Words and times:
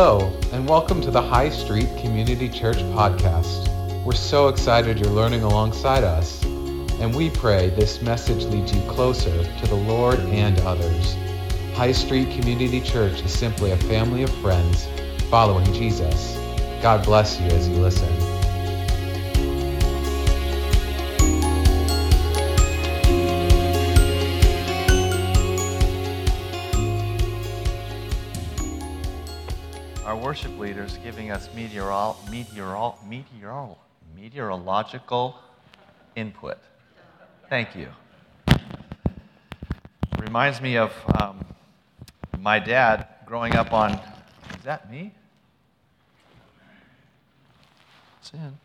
Hello, 0.00 0.32
and 0.52 0.68
welcome 0.68 1.00
to 1.00 1.10
the 1.10 1.20
High 1.20 1.48
Street 1.48 1.88
Community 1.98 2.48
Church 2.48 2.76
podcast. 2.94 3.66
We're 4.04 4.12
so 4.12 4.46
excited 4.46 4.96
you're 4.96 5.10
learning 5.10 5.42
alongside 5.42 6.04
us, 6.04 6.40
and 6.44 7.12
we 7.12 7.30
pray 7.30 7.70
this 7.70 8.00
message 8.00 8.44
leads 8.44 8.72
you 8.72 8.80
closer 8.82 9.42
to 9.42 9.66
the 9.66 9.74
Lord 9.74 10.20
and 10.20 10.56
others. 10.60 11.16
High 11.74 11.90
Street 11.90 12.30
Community 12.30 12.80
Church 12.80 13.20
is 13.22 13.36
simply 13.36 13.72
a 13.72 13.76
family 13.76 14.22
of 14.22 14.30
friends 14.36 14.86
following 15.30 15.66
Jesus. 15.72 16.36
God 16.80 17.04
bless 17.04 17.40
you 17.40 17.46
as 17.46 17.68
you 17.68 17.74
listen. 17.78 18.27
Worship 30.28 30.58
leaders 30.58 30.98
giving 31.02 31.30
us 31.30 31.48
meteorol, 31.56 32.14
meteorol, 32.28 32.98
meteorol, 33.08 33.78
meteorological 34.14 35.34
input. 36.16 36.58
Thank 37.48 37.74
you. 37.74 37.88
Reminds 40.18 40.60
me 40.60 40.76
of 40.76 40.92
um, 41.18 41.42
my 42.40 42.58
dad 42.58 43.06
growing 43.24 43.54
up 43.54 43.72
on. 43.72 43.92
Is 43.92 44.64
that 44.64 44.90
me? 44.90 45.14
It's 48.20 48.30
in. 48.34 48.58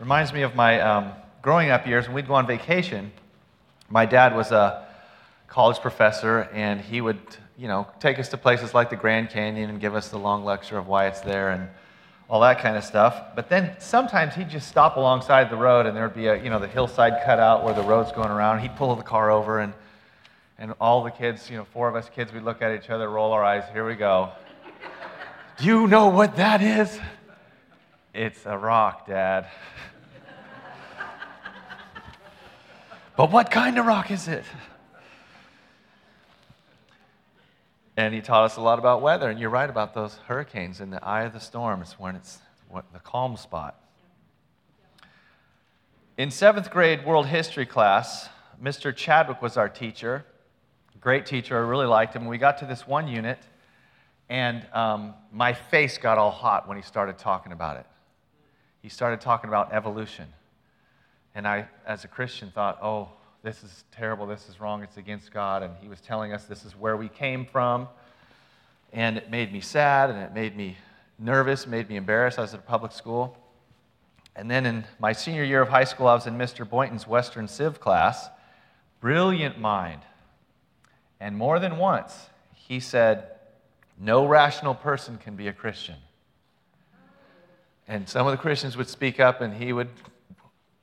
Reminds 0.00 0.32
me 0.32 0.42
of 0.42 0.56
my 0.56 0.80
um, 0.80 1.12
growing 1.42 1.70
up 1.70 1.86
years 1.86 2.06
when 2.06 2.16
we'd 2.16 2.26
go 2.26 2.34
on 2.34 2.48
vacation. 2.48 3.12
My 3.88 4.04
dad 4.04 4.34
was 4.34 4.50
a 4.50 4.84
college 5.46 5.78
professor, 5.78 6.48
and 6.52 6.80
he 6.80 7.00
would, 7.00 7.20
you 7.60 7.68
know, 7.68 7.86
take 7.98 8.18
us 8.18 8.30
to 8.30 8.38
places 8.38 8.72
like 8.72 8.88
the 8.88 8.96
Grand 8.96 9.28
Canyon 9.28 9.68
and 9.68 9.78
give 9.78 9.94
us 9.94 10.08
the 10.08 10.16
long 10.16 10.46
lecture 10.46 10.78
of 10.78 10.88
why 10.88 11.06
it's 11.06 11.20
there 11.20 11.50
and 11.50 11.68
all 12.26 12.40
that 12.40 12.58
kind 12.60 12.74
of 12.74 12.82
stuff. 12.82 13.36
But 13.36 13.50
then 13.50 13.76
sometimes 13.78 14.34
he'd 14.34 14.48
just 14.48 14.66
stop 14.66 14.96
alongside 14.96 15.50
the 15.50 15.58
road, 15.58 15.84
and 15.84 15.94
there'd 15.94 16.14
be 16.14 16.28
a, 16.28 16.42
you 16.42 16.48
know, 16.48 16.58
the 16.58 16.66
hillside 16.66 17.22
cut 17.22 17.38
out 17.38 17.62
where 17.62 17.74
the 17.74 17.82
road's 17.82 18.12
going 18.12 18.30
around. 18.30 18.60
He'd 18.60 18.74
pull 18.76 18.96
the 18.96 19.02
car 19.02 19.30
over, 19.30 19.58
and 19.58 19.74
and 20.58 20.72
all 20.80 21.04
the 21.04 21.10
kids, 21.10 21.50
you 21.50 21.58
know, 21.58 21.64
four 21.64 21.86
of 21.86 21.96
us 21.96 22.08
kids, 22.08 22.32
we'd 22.32 22.44
look 22.44 22.62
at 22.62 22.72
each 22.72 22.88
other, 22.88 23.10
roll 23.10 23.32
our 23.32 23.44
eyes. 23.44 23.64
Here 23.74 23.86
we 23.86 23.94
go. 23.94 24.30
Do 25.58 25.66
you 25.66 25.86
know 25.86 26.08
what 26.08 26.36
that 26.36 26.62
is? 26.62 26.98
It's 28.14 28.46
a 28.46 28.56
rock, 28.56 29.06
Dad. 29.06 29.48
but 33.18 33.30
what 33.30 33.50
kind 33.50 33.78
of 33.78 33.84
rock 33.84 34.10
is 34.10 34.28
it? 34.28 34.44
And 38.00 38.14
he 38.14 38.22
taught 38.22 38.44
us 38.44 38.56
a 38.56 38.62
lot 38.62 38.78
about 38.78 39.02
weather. 39.02 39.28
And 39.28 39.38
you're 39.38 39.50
right 39.50 39.68
about 39.68 39.92
those 39.92 40.14
hurricanes. 40.26 40.80
In 40.80 40.88
the 40.88 41.04
eye 41.04 41.24
of 41.24 41.34
the 41.34 41.38
storm 41.38 41.82
is 41.82 41.92
when 41.98 42.16
it's 42.16 42.38
what, 42.70 42.90
the 42.94 42.98
calm 42.98 43.36
spot. 43.36 43.78
In 46.16 46.30
seventh 46.30 46.70
grade 46.70 47.04
world 47.04 47.26
history 47.26 47.66
class, 47.66 48.30
Mr. 48.62 48.96
Chadwick 48.96 49.42
was 49.42 49.58
our 49.58 49.68
teacher. 49.68 50.24
Great 50.98 51.26
teacher. 51.26 51.58
I 51.58 51.60
really 51.60 51.84
liked 51.84 52.16
him. 52.16 52.24
We 52.24 52.38
got 52.38 52.56
to 52.60 52.64
this 52.64 52.86
one 52.86 53.06
unit, 53.06 53.38
and 54.30 54.66
um, 54.72 55.12
my 55.30 55.52
face 55.52 55.98
got 55.98 56.16
all 56.16 56.30
hot 56.30 56.66
when 56.66 56.78
he 56.78 56.82
started 56.82 57.18
talking 57.18 57.52
about 57.52 57.76
it. 57.76 57.86
He 58.80 58.88
started 58.88 59.20
talking 59.20 59.48
about 59.48 59.74
evolution. 59.74 60.26
And 61.34 61.46
I, 61.46 61.68
as 61.86 62.04
a 62.04 62.08
Christian, 62.08 62.50
thought, 62.50 62.78
oh, 62.82 63.10
this 63.42 63.62
is 63.62 63.84
terrible, 63.90 64.26
this 64.26 64.48
is 64.48 64.60
wrong, 64.60 64.82
it's 64.82 64.96
against 64.96 65.32
God. 65.32 65.62
And 65.62 65.72
he 65.80 65.88
was 65.88 66.00
telling 66.00 66.32
us 66.32 66.44
this 66.44 66.64
is 66.64 66.76
where 66.76 66.96
we 66.96 67.08
came 67.08 67.46
from. 67.46 67.88
And 68.92 69.16
it 69.16 69.30
made 69.30 69.52
me 69.52 69.60
sad 69.60 70.10
and 70.10 70.18
it 70.20 70.34
made 70.34 70.56
me 70.56 70.76
nervous, 71.18 71.66
made 71.66 71.88
me 71.88 71.96
embarrassed. 71.96 72.38
I 72.38 72.42
was 72.42 72.54
at 72.54 72.60
a 72.60 72.62
public 72.62 72.92
school. 72.92 73.36
And 74.36 74.50
then 74.50 74.66
in 74.66 74.84
my 74.98 75.12
senior 75.12 75.44
year 75.44 75.62
of 75.62 75.68
high 75.68 75.84
school, 75.84 76.06
I 76.06 76.14
was 76.14 76.26
in 76.26 76.36
Mr. 76.36 76.68
Boynton's 76.68 77.06
Western 77.06 77.48
Civ 77.48 77.80
class. 77.80 78.28
Brilliant 79.00 79.58
mind. 79.58 80.02
And 81.18 81.36
more 81.36 81.58
than 81.58 81.76
once, 81.76 82.28
he 82.54 82.80
said, 82.80 83.26
No 83.98 84.26
rational 84.26 84.74
person 84.74 85.18
can 85.18 85.36
be 85.36 85.48
a 85.48 85.52
Christian. 85.52 85.96
And 87.88 88.08
some 88.08 88.26
of 88.26 88.30
the 88.30 88.38
Christians 88.38 88.76
would 88.76 88.88
speak 88.88 89.18
up 89.18 89.40
and 89.40 89.52
he 89.54 89.72
would 89.72 89.88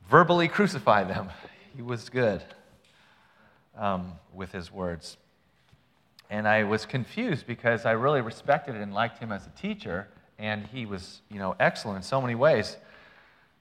verbally 0.09 0.47
crucify 0.47 1.03
them 1.03 1.29
he 1.77 1.83
was 1.83 2.09
good 2.09 2.43
um, 3.77 4.13
with 4.33 4.51
his 4.51 4.71
words. 4.71 5.15
And 6.27 6.47
I 6.47 6.63
was 6.63 6.87
confused 6.87 7.45
because 7.45 7.85
I 7.85 7.91
really 7.91 8.21
respected 8.21 8.75
and 8.75 8.95
liked 8.95 9.19
him 9.19 9.31
as 9.31 9.45
a 9.45 9.51
teacher, 9.51 10.07
and 10.39 10.65
he 10.65 10.87
was, 10.87 11.21
you 11.29 11.37
know, 11.37 11.55
excellent 11.59 11.97
in 11.97 12.01
so 12.01 12.19
many 12.19 12.33
ways. 12.33 12.77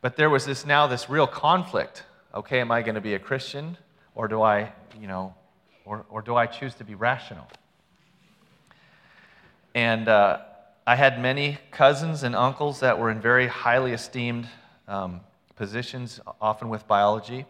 But 0.00 0.16
there 0.16 0.30
was 0.30 0.46
this 0.46 0.64
now 0.64 0.86
this 0.86 1.10
real 1.10 1.26
conflict. 1.26 2.04
Okay, 2.34 2.58
am 2.60 2.70
I 2.70 2.80
going 2.80 2.94
to 2.94 3.02
be 3.02 3.12
a 3.12 3.18
Christian, 3.18 3.76
or 4.14 4.28
do 4.28 4.40
I, 4.40 4.72
you 4.98 5.08
know, 5.08 5.34
or, 5.84 6.06
or 6.08 6.22
do 6.22 6.36
I 6.36 6.46
choose 6.46 6.74
to 6.76 6.84
be 6.84 6.94
rational? 6.94 7.46
And 9.74 10.08
uh, 10.08 10.38
I 10.86 10.96
had 10.96 11.20
many 11.20 11.58
cousins 11.70 12.22
and 12.22 12.34
uncles 12.34 12.80
that 12.80 12.98
were 12.98 13.10
in 13.10 13.20
very 13.20 13.46
highly 13.46 13.92
esteemed 13.92 14.48
um, 14.88 15.20
positions, 15.54 16.18
often 16.40 16.70
with 16.70 16.88
biology. 16.88 17.44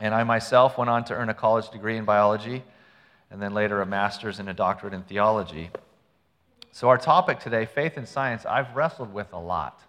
And 0.00 0.14
I 0.14 0.24
myself 0.24 0.78
went 0.78 0.90
on 0.90 1.04
to 1.04 1.14
earn 1.14 1.28
a 1.28 1.34
college 1.34 1.70
degree 1.70 1.96
in 1.96 2.04
biology 2.04 2.62
and 3.30 3.42
then 3.42 3.52
later 3.52 3.80
a 3.82 3.86
master's 3.86 4.38
and 4.38 4.48
a 4.48 4.54
doctorate 4.54 4.94
in 4.94 5.02
theology. 5.02 5.70
So, 6.72 6.88
our 6.88 6.98
topic 6.98 7.40
today, 7.40 7.66
faith 7.66 7.96
and 7.96 8.06
science, 8.06 8.46
I've 8.46 8.74
wrestled 8.76 9.12
with 9.12 9.32
a 9.32 9.38
lot. 9.38 9.80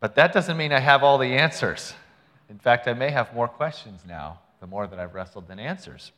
But 0.00 0.14
that 0.14 0.32
doesn't 0.32 0.56
mean 0.56 0.72
I 0.72 0.80
have 0.80 1.02
all 1.02 1.18
the 1.18 1.34
answers. 1.34 1.94
In 2.48 2.58
fact, 2.58 2.86
I 2.88 2.94
may 2.94 3.10
have 3.10 3.34
more 3.34 3.48
questions 3.48 4.02
now, 4.06 4.40
the 4.60 4.66
more 4.66 4.86
that 4.86 4.98
I've 4.98 5.14
wrestled 5.14 5.48
than 5.48 5.58
answers. 5.58 6.12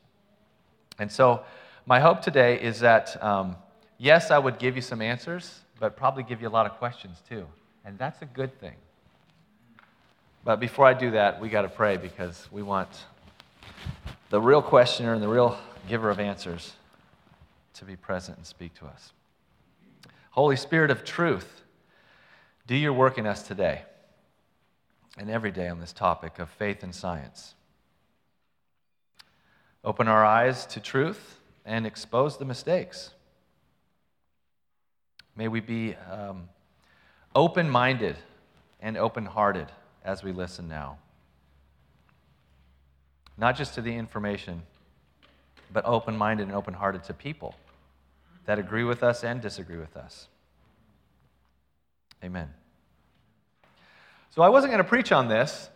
And 0.99 1.11
so, 1.11 1.43
my 1.87 2.01
hope 2.01 2.21
today 2.21 2.61
is 2.61 2.81
that, 2.81 3.23
um, 3.23 3.57
yes, 3.97 4.31
I 4.31 4.39
would 4.39 4.59
give 4.59 4.77
you 4.77 4.83
some 4.83 5.01
answers, 5.01 5.61
but 5.81 5.97
probably 5.97 6.23
give 6.23 6.43
you 6.43 6.49
a 6.49 6.51
lot 6.51 6.67
of 6.67 6.73
questions 6.73 7.23
too. 7.29 7.47
And 7.85 7.99
that's 7.99 8.21
a 8.23 8.27
good 8.27 8.61
thing. 8.61 8.75
But 10.49 10.61
before 10.61 10.87
I 10.87 10.95
do 10.95 11.11
that, 11.11 11.43
we 11.43 11.51
got 11.51 11.61
to 11.61 11.69
pray 11.69 11.99
because 11.99 12.49
we 12.51 12.63
want 12.63 12.89
the 14.31 14.41
real 14.41 14.63
questioner 14.63 15.13
and 15.13 15.23
the 15.23 15.29
real 15.29 15.59
giver 15.91 16.09
of 16.09 16.19
answers 16.19 16.73
to 17.75 17.85
be 17.85 17.97
present 17.97 18.39
and 18.39 18.47
speak 18.47 18.73
to 18.77 18.87
us. 18.87 19.13
Holy 20.31 20.57
Spirit 20.57 20.91
of 20.91 21.05
truth, 21.05 21.65
do 22.67 22.75
your 22.75 22.95
work 22.95 23.19
in 23.19 23.27
us 23.27 23.43
today 23.43 23.83
and 25.19 25.29
every 25.29 25.51
day 25.51 25.69
on 25.69 25.81
this 25.81 25.93
topic 25.93 26.39
of 26.39 26.49
faith 26.49 26.83
and 26.83 26.95
science. 26.95 27.55
Open 29.85 30.09
our 30.09 30.25
eyes 30.25 30.65
to 30.69 30.81
truth 30.81 31.41
and 31.67 31.87
expose 31.87 32.39
the 32.39 32.47
mistakes. 32.47 33.11
May 35.37 35.49
we 35.49 35.61
be 35.61 35.95
um, 36.11 36.49
open 37.35 37.69
minded 37.69 38.17
and 38.81 38.97
open 38.97 39.27
hearted 39.27 39.71
as 40.09 40.25
we 40.25 40.33
listen 40.33 40.67
now. 40.69 40.97
Not 43.37 43.59
just 43.59 43.75
to 43.75 43.83
the 43.83 43.95
information, 43.95 44.63
but 45.71 45.85
open 45.85 46.17
minded 46.17 46.45
and 46.47 46.57
open 46.57 46.73
hearted 46.73 47.05
to 47.05 47.15
people 47.15 47.55
that 48.47 48.59
agree 48.59 48.85
with 48.85 49.03
us 49.03 49.23
and 49.23 49.43
disagree 49.43 49.77
with 49.77 49.99
us. 49.99 50.29
Amen. 52.25 52.49
So 54.31 54.41
I 54.41 54.49
wasn't 54.49 54.73
going 54.73 54.83
to 54.83 54.89
preach 54.89 55.13
on 55.13 55.29
this, 55.29 55.69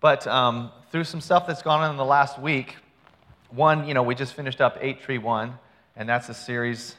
but 0.00 0.26
um, 0.26 0.70
through 0.92 1.04
some 1.04 1.22
stuff 1.22 1.46
that's 1.46 1.62
gone 1.62 1.80
on 1.82 1.90
in 1.90 1.96
the 1.96 2.04
last 2.04 2.38
week, 2.38 2.76
one, 3.48 3.88
you 3.88 3.94
know, 3.94 4.02
we 4.02 4.14
just 4.14 4.34
finished 4.34 4.60
up 4.60 4.76
831, 4.76 5.58
and 5.96 6.06
that's 6.06 6.28
a 6.28 6.34
series 6.34 6.94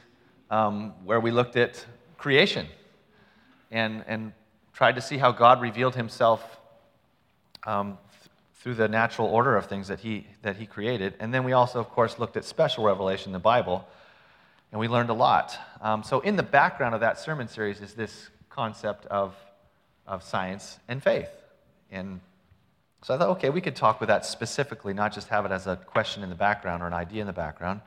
um, 0.50 0.92
where 1.04 1.20
we 1.20 1.30
looked 1.30 1.54
at 1.54 1.86
creation 2.18 2.66
and, 3.70 4.02
and 4.08 4.32
tried 4.72 4.96
to 4.96 5.00
see 5.00 5.18
how 5.18 5.30
God 5.30 5.60
revealed 5.60 5.94
himself 5.94 6.59
um, 7.64 7.98
th- 8.20 8.30
through 8.56 8.74
the 8.74 8.88
natural 8.88 9.28
order 9.28 9.56
of 9.56 9.66
things 9.66 9.88
that 9.88 10.00
he, 10.00 10.26
that 10.42 10.56
he 10.56 10.66
created. 10.66 11.14
And 11.20 11.32
then 11.32 11.44
we 11.44 11.52
also, 11.52 11.80
of 11.80 11.88
course, 11.90 12.18
looked 12.18 12.36
at 12.36 12.44
special 12.44 12.84
revelation 12.84 13.28
in 13.28 13.32
the 13.32 13.38
Bible, 13.38 13.86
and 14.72 14.80
we 14.80 14.88
learned 14.88 15.10
a 15.10 15.14
lot. 15.14 15.58
Um, 15.80 16.02
so, 16.02 16.20
in 16.20 16.36
the 16.36 16.42
background 16.42 16.94
of 16.94 17.00
that 17.00 17.18
sermon 17.18 17.48
series 17.48 17.80
is 17.80 17.94
this 17.94 18.28
concept 18.48 19.06
of, 19.06 19.34
of 20.06 20.22
science 20.22 20.78
and 20.88 21.02
faith. 21.02 21.30
And 21.90 22.20
so 23.02 23.14
I 23.14 23.18
thought, 23.18 23.30
okay, 23.30 23.48
we 23.48 23.60
could 23.60 23.76
talk 23.76 24.00
with 24.00 24.08
that 24.08 24.26
specifically, 24.26 24.92
not 24.92 25.14
just 25.14 25.28
have 25.28 25.46
it 25.46 25.52
as 25.52 25.66
a 25.66 25.76
question 25.76 26.22
in 26.22 26.28
the 26.28 26.34
background 26.34 26.82
or 26.82 26.86
an 26.86 26.92
idea 26.92 27.22
in 27.22 27.26
the 27.26 27.32
background. 27.32 27.80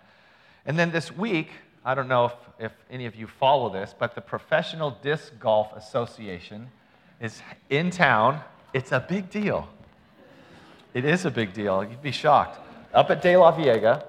And 0.66 0.80
then 0.80 0.92
this 0.92 1.16
week, 1.16 1.50
I 1.86 1.94
don't 1.94 2.08
know 2.08 2.26
if, 2.26 2.34
if 2.58 2.72
any 2.90 3.06
of 3.06 3.16
you 3.16 3.28
follow 3.28 3.70
this, 3.70 3.94
but 3.98 4.16
the 4.16 4.22
Professional 4.22 4.98
Disc 5.04 5.34
Golf 5.40 5.72
Association 5.76 6.72
is 7.20 7.42
in 7.70 7.92
town 7.92 8.42
it's 8.74 8.92
a 8.92 9.00
big 9.00 9.30
deal. 9.30 9.70
It 10.94 11.06
is 11.06 11.26
a 11.26 11.32
big 11.32 11.54
deal. 11.54 11.84
You'd 11.84 12.02
be 12.02 12.12
shocked. 12.12 12.60
Up 12.94 13.10
at 13.10 13.24
DeLaveaga, 13.24 14.04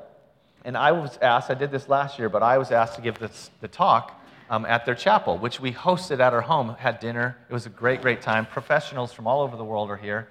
And 0.64 0.76
I 0.76 0.92
was 0.92 1.18
asked, 1.18 1.50
I 1.50 1.54
did 1.54 1.70
this 1.70 1.88
last 1.88 2.18
year, 2.18 2.28
but 2.28 2.42
I 2.42 2.58
was 2.58 2.70
asked 2.70 2.96
to 2.96 3.02
give 3.02 3.18
this, 3.18 3.50
the 3.60 3.68
talk 3.68 4.20
um, 4.48 4.64
at 4.66 4.84
their 4.86 4.94
chapel, 4.94 5.38
which 5.38 5.60
we 5.60 5.72
hosted 5.72 6.20
at 6.20 6.32
our 6.32 6.40
home, 6.40 6.76
had 6.78 7.00
dinner. 7.00 7.36
It 7.48 7.52
was 7.52 7.66
a 7.66 7.70
great, 7.70 8.02
great 8.02 8.22
time. 8.22 8.46
Professionals 8.46 9.12
from 9.12 9.26
all 9.26 9.42
over 9.42 9.56
the 9.56 9.64
world 9.64 9.90
are 9.90 9.96
here. 9.96 10.28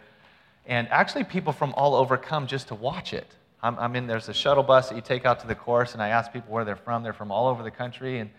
And 0.65 0.88
actually, 0.89 1.24
people 1.24 1.53
from 1.53 1.74
all 1.74 1.94
over 1.95 2.18
come 2.18 2.47
just 2.47 2.69
to 2.69 2.75
watch 2.75 3.13
it. 3.13 3.27
I'm, 3.62 3.77
I'm 3.79 3.95
in, 3.95 4.07
there's 4.07 4.29
a 4.29 4.33
shuttle 4.33 4.63
bus 4.63 4.89
that 4.89 4.95
you 4.95 5.01
take 5.01 5.25
out 5.25 5.39
to 5.41 5.47
the 5.47 5.56
course, 5.56 5.94
and 5.94 6.01
I 6.01 6.09
ask 6.09 6.31
people 6.31 6.53
where 6.53 6.65
they're 6.65 6.75
from. 6.75 7.03
They're 7.03 7.13
from 7.13 7.31
all 7.31 7.47
over 7.47 7.63
the 7.63 7.71
country, 7.71 8.19
and, 8.19 8.29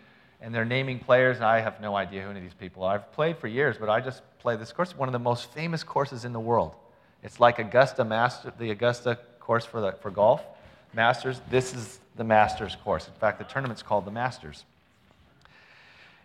and 0.40 0.55
they're 0.55 0.64
naming 0.64 0.99
players. 0.99 1.40
I 1.40 1.61
have 1.61 1.81
no 1.81 1.97
idea 1.97 2.23
who 2.23 2.31
any 2.31 2.38
of 2.38 2.44
these 2.44 2.55
people 2.55 2.82
are. 2.82 2.94
I've 2.94 3.12
played 3.12 3.38
for 3.38 3.49
years, 3.49 3.76
but 3.79 3.88
I 3.88 4.00
just 4.00 4.23
play 4.44 4.56
this 4.56 4.73
course, 4.73 4.94
one 4.94 5.08
of 5.08 5.14
the 5.14 5.19
most 5.19 5.50
famous 5.52 5.82
courses 5.82 6.26
in 6.26 6.35
the 6.35 6.38
world. 6.38 6.75
It's 7.23 7.41
like 7.41 7.58
Augusta 7.58 8.05
Master, 8.05 8.52
the 8.58 8.73
Augusta 8.73 9.19
course 9.41 9.64
for, 9.64 9.81
the, 9.81 9.93
for 9.93 10.11
golf, 10.11 10.44
Masters. 10.93 11.41
This 11.49 11.75
is 11.75 11.99
the 12.17 12.25
Masters 12.25 12.76
course. 12.85 13.08
In 13.08 13.14
fact, 13.14 13.38
the 13.38 13.44
tournament's 13.44 13.82
called 13.82 14.05
the 14.05 14.11
Masters. 14.11 14.67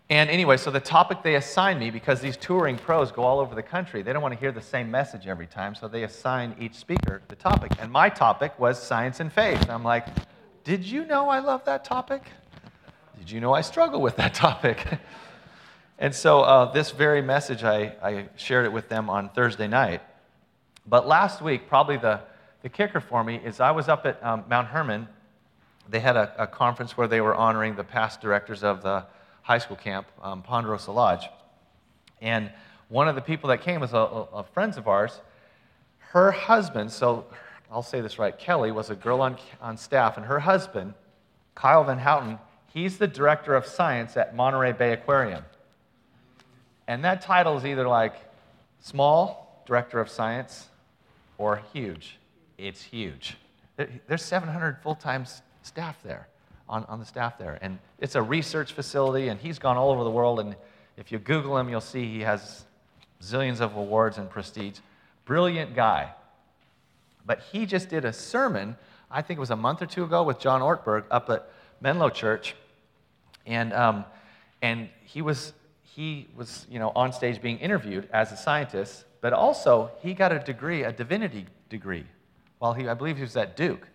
And 0.09 0.29
anyway, 0.29 0.57
so 0.57 0.69
the 0.69 0.81
topic 0.81 1.23
they 1.23 1.35
assigned 1.35 1.79
me, 1.79 1.91
because 1.91 2.19
these 2.19 2.35
touring 2.35 2.77
pros 2.77 3.09
go 3.09 3.23
all 3.23 3.39
over 3.39 3.55
the 3.55 3.63
country, 3.63 4.01
they 4.01 4.11
don't 4.11 4.21
want 4.21 4.33
to 4.33 4.39
hear 4.39 4.51
the 4.51 4.61
same 4.61 4.91
message 4.91 5.25
every 5.25 5.47
time, 5.47 5.73
so 5.73 5.87
they 5.87 6.03
assign 6.03 6.57
each 6.59 6.75
speaker 6.75 7.21
the 7.29 7.37
topic. 7.37 7.71
And 7.79 7.89
my 7.89 8.09
topic 8.09 8.59
was 8.59 8.83
science 8.83 9.21
and 9.21 9.31
faith. 9.31 9.61
And 9.61 9.71
I'm 9.71 9.85
like, 9.85 10.05
did 10.65 10.83
you 10.83 11.05
know 11.05 11.29
I 11.29 11.39
love 11.39 11.63
that 11.65 11.85
topic? 11.85 12.23
Did 13.17 13.31
you 13.31 13.39
know 13.39 13.53
I 13.53 13.61
struggle 13.61 14.01
with 14.01 14.17
that 14.17 14.33
topic? 14.45 14.85
And 16.01 16.15
so 16.15 16.41
uh, 16.41 16.71
this 16.71 16.91
very 16.91 17.21
message, 17.21 17.65
I, 17.65 17.93
I 18.01 18.29
shared 18.37 18.65
it 18.65 18.71
with 18.71 18.87
them 18.87 19.09
on 19.09 19.27
Thursday 19.29 19.67
night. 19.67 20.01
But 20.87 21.05
last 21.05 21.41
week, 21.41 21.67
probably 21.67 21.97
the, 21.97 22.21
the 22.61 22.69
kicker 22.69 23.01
for 23.01 23.21
me 23.21 23.35
is 23.43 23.59
I 23.59 23.71
was 23.71 23.89
up 23.89 24.05
at 24.05 24.23
um, 24.23 24.45
Mount 24.49 24.69
Hermon. 24.69 25.09
They 25.89 25.99
had 25.99 26.15
a, 26.15 26.33
a 26.37 26.47
conference 26.47 26.95
where 26.95 27.09
they 27.09 27.19
were 27.19 27.35
honoring 27.35 27.75
the 27.75 27.83
past 27.83 28.21
directors 28.21 28.63
of 28.63 28.81
the 28.81 29.05
high 29.41 29.57
school 29.57 29.75
camp, 29.75 30.07
um, 30.23 30.41
Ponderosa 30.41 30.93
Lodge. 30.93 31.27
And 32.21 32.49
one 32.87 33.09
of 33.09 33.15
the 33.15 33.21
people 33.21 33.49
that 33.49 33.61
came 33.61 33.81
was 33.81 33.91
a, 33.91 33.97
a, 33.97 34.43
friends 34.53 34.77
of 34.77 34.87
ours. 34.87 35.19
Her 35.97 36.31
husband, 36.31 36.93
so 36.93 37.25
I'll 37.69 37.83
say 37.83 37.99
this 37.99 38.17
right, 38.17 38.37
Kelly 38.37 38.71
was 38.71 38.89
a 38.89 38.95
girl 38.95 39.19
on, 39.19 39.35
on 39.61 39.75
staff, 39.75 40.15
and 40.15 40.25
her 40.25 40.39
husband, 40.39 40.93
Kyle 41.55 41.83
Van 41.83 41.99
Houtan, 41.99 42.39
he's 42.73 42.97
the 42.97 43.07
director 43.07 43.53
of 43.53 43.65
science 43.65 44.15
at 44.15 44.33
Monterey 44.33 44.71
Bay 44.71 44.93
Aquarium. 44.93 45.43
And 46.89 47.03
that 47.03 47.21
title 47.21 47.55
is 47.55 47.67
either 47.67 47.87
like 47.87 48.15
small, 48.81 49.61
director 49.67 49.99
of 49.99 50.09
science, 50.09 50.69
or 51.37 51.61
huge. 51.71 52.17
It's 52.57 52.81
huge. 52.81 53.37
There's 54.07 54.23
700 54.23 54.79
full 54.81 54.95
time 54.95 55.27
staff 55.61 56.01
there 56.01 56.27
on, 56.67 56.85
on 56.85 56.99
the 56.99 57.05
staff 57.05 57.37
there. 57.37 57.59
And 57.61 57.77
it's 57.99 58.15
a 58.15 58.23
research 58.23 58.73
facility, 58.73 59.27
and 59.27 59.39
he's 59.39 59.59
gone 59.59 59.77
all 59.77 59.91
over 59.91 60.03
the 60.03 60.09
world. 60.09 60.39
And 60.39 60.55
if 60.97 61.11
you 61.11 61.19
Google 61.19 61.59
him, 61.59 61.69
you'll 61.69 61.79
see 61.79 62.11
he 62.11 62.21
has 62.21 62.65
zillions 63.21 63.61
of 63.61 63.75
awards 63.75 64.17
and 64.17 64.27
prestige. 64.27 64.79
Brilliant 65.25 65.75
guy. 65.75 66.11
But 67.23 67.41
he 67.51 67.67
just 67.67 67.89
did 67.89 68.03
a 68.03 68.11
sermon, 68.11 68.75
I 69.11 69.21
think 69.21 69.37
it 69.37 69.41
was 69.41 69.51
a 69.51 69.55
month 69.55 69.83
or 69.83 69.85
two 69.85 70.05
ago, 70.05 70.23
with 70.23 70.39
John 70.39 70.61
Ortberg 70.61 71.03
up 71.11 71.29
at 71.29 71.47
Menlo 71.81 72.09
Church. 72.09 72.55
And, 73.45 73.73
um, 73.73 74.05
and 74.63 74.89
he 75.05 75.21
was, 75.21 75.53
he 75.99 76.29
was 76.33 76.65
you 76.71 76.79
know, 76.79 76.93
on 76.95 77.11
stage 77.11 77.41
being 77.41 77.57
interviewed 77.57 78.07
as 78.13 78.31
a 78.31 78.37
scientist, 78.37 79.03
but 79.19 79.33
also 79.33 79.91
he 80.01 80.13
got 80.13 80.31
a 80.31 80.39
degree, 80.39 80.83
a 80.83 80.93
divinity 80.93 81.45
degree, 81.67 82.05
while 82.59 82.73
he, 82.73 82.87
I 82.87 82.93
believe 82.93 83.17
he 83.17 83.21
was 83.21 83.35
at 83.35 83.57
Duke. 83.57 83.85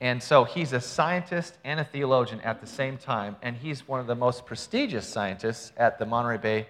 And 0.00 0.22
so 0.22 0.44
he's 0.44 0.72
a 0.72 0.80
scientist 0.80 1.58
and 1.62 1.78
a 1.78 1.84
theologian 1.84 2.40
at 2.40 2.62
the 2.62 2.66
same 2.66 2.96
time, 2.96 3.36
and 3.42 3.54
he's 3.54 3.86
one 3.86 4.00
of 4.00 4.06
the 4.06 4.14
most 4.14 4.46
prestigious 4.46 5.06
scientists 5.06 5.72
at 5.76 5.98
the 5.98 6.06
Monterey 6.06 6.38
Bay 6.38 6.68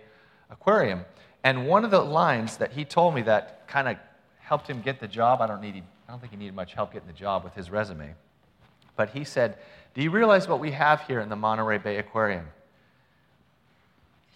Aquarium. 0.50 1.04
And 1.44 1.68
one 1.68 1.84
of 1.84 1.92
the 1.92 2.00
lines 2.00 2.56
that 2.56 2.72
he 2.72 2.84
told 2.84 3.14
me 3.14 3.22
that 3.22 3.68
kind 3.68 3.86
of 3.86 3.96
helped 4.40 4.68
him 4.68 4.80
get 4.80 4.98
the 4.98 5.06
job, 5.06 5.40
I 5.42 5.46
don't, 5.46 5.60
need, 5.60 5.84
I 6.08 6.10
don't 6.10 6.18
think 6.18 6.32
he 6.32 6.38
needed 6.38 6.56
much 6.56 6.74
help 6.74 6.92
getting 6.92 7.06
the 7.06 7.14
job 7.14 7.44
with 7.44 7.54
his 7.54 7.70
resume, 7.70 8.14
but 8.96 9.10
he 9.10 9.22
said, 9.22 9.58
Do 9.94 10.02
you 10.02 10.10
realize 10.10 10.48
what 10.48 10.58
we 10.58 10.72
have 10.72 11.02
here 11.02 11.20
in 11.20 11.28
the 11.28 11.36
Monterey 11.36 11.78
Bay 11.78 11.98
Aquarium? 11.98 12.46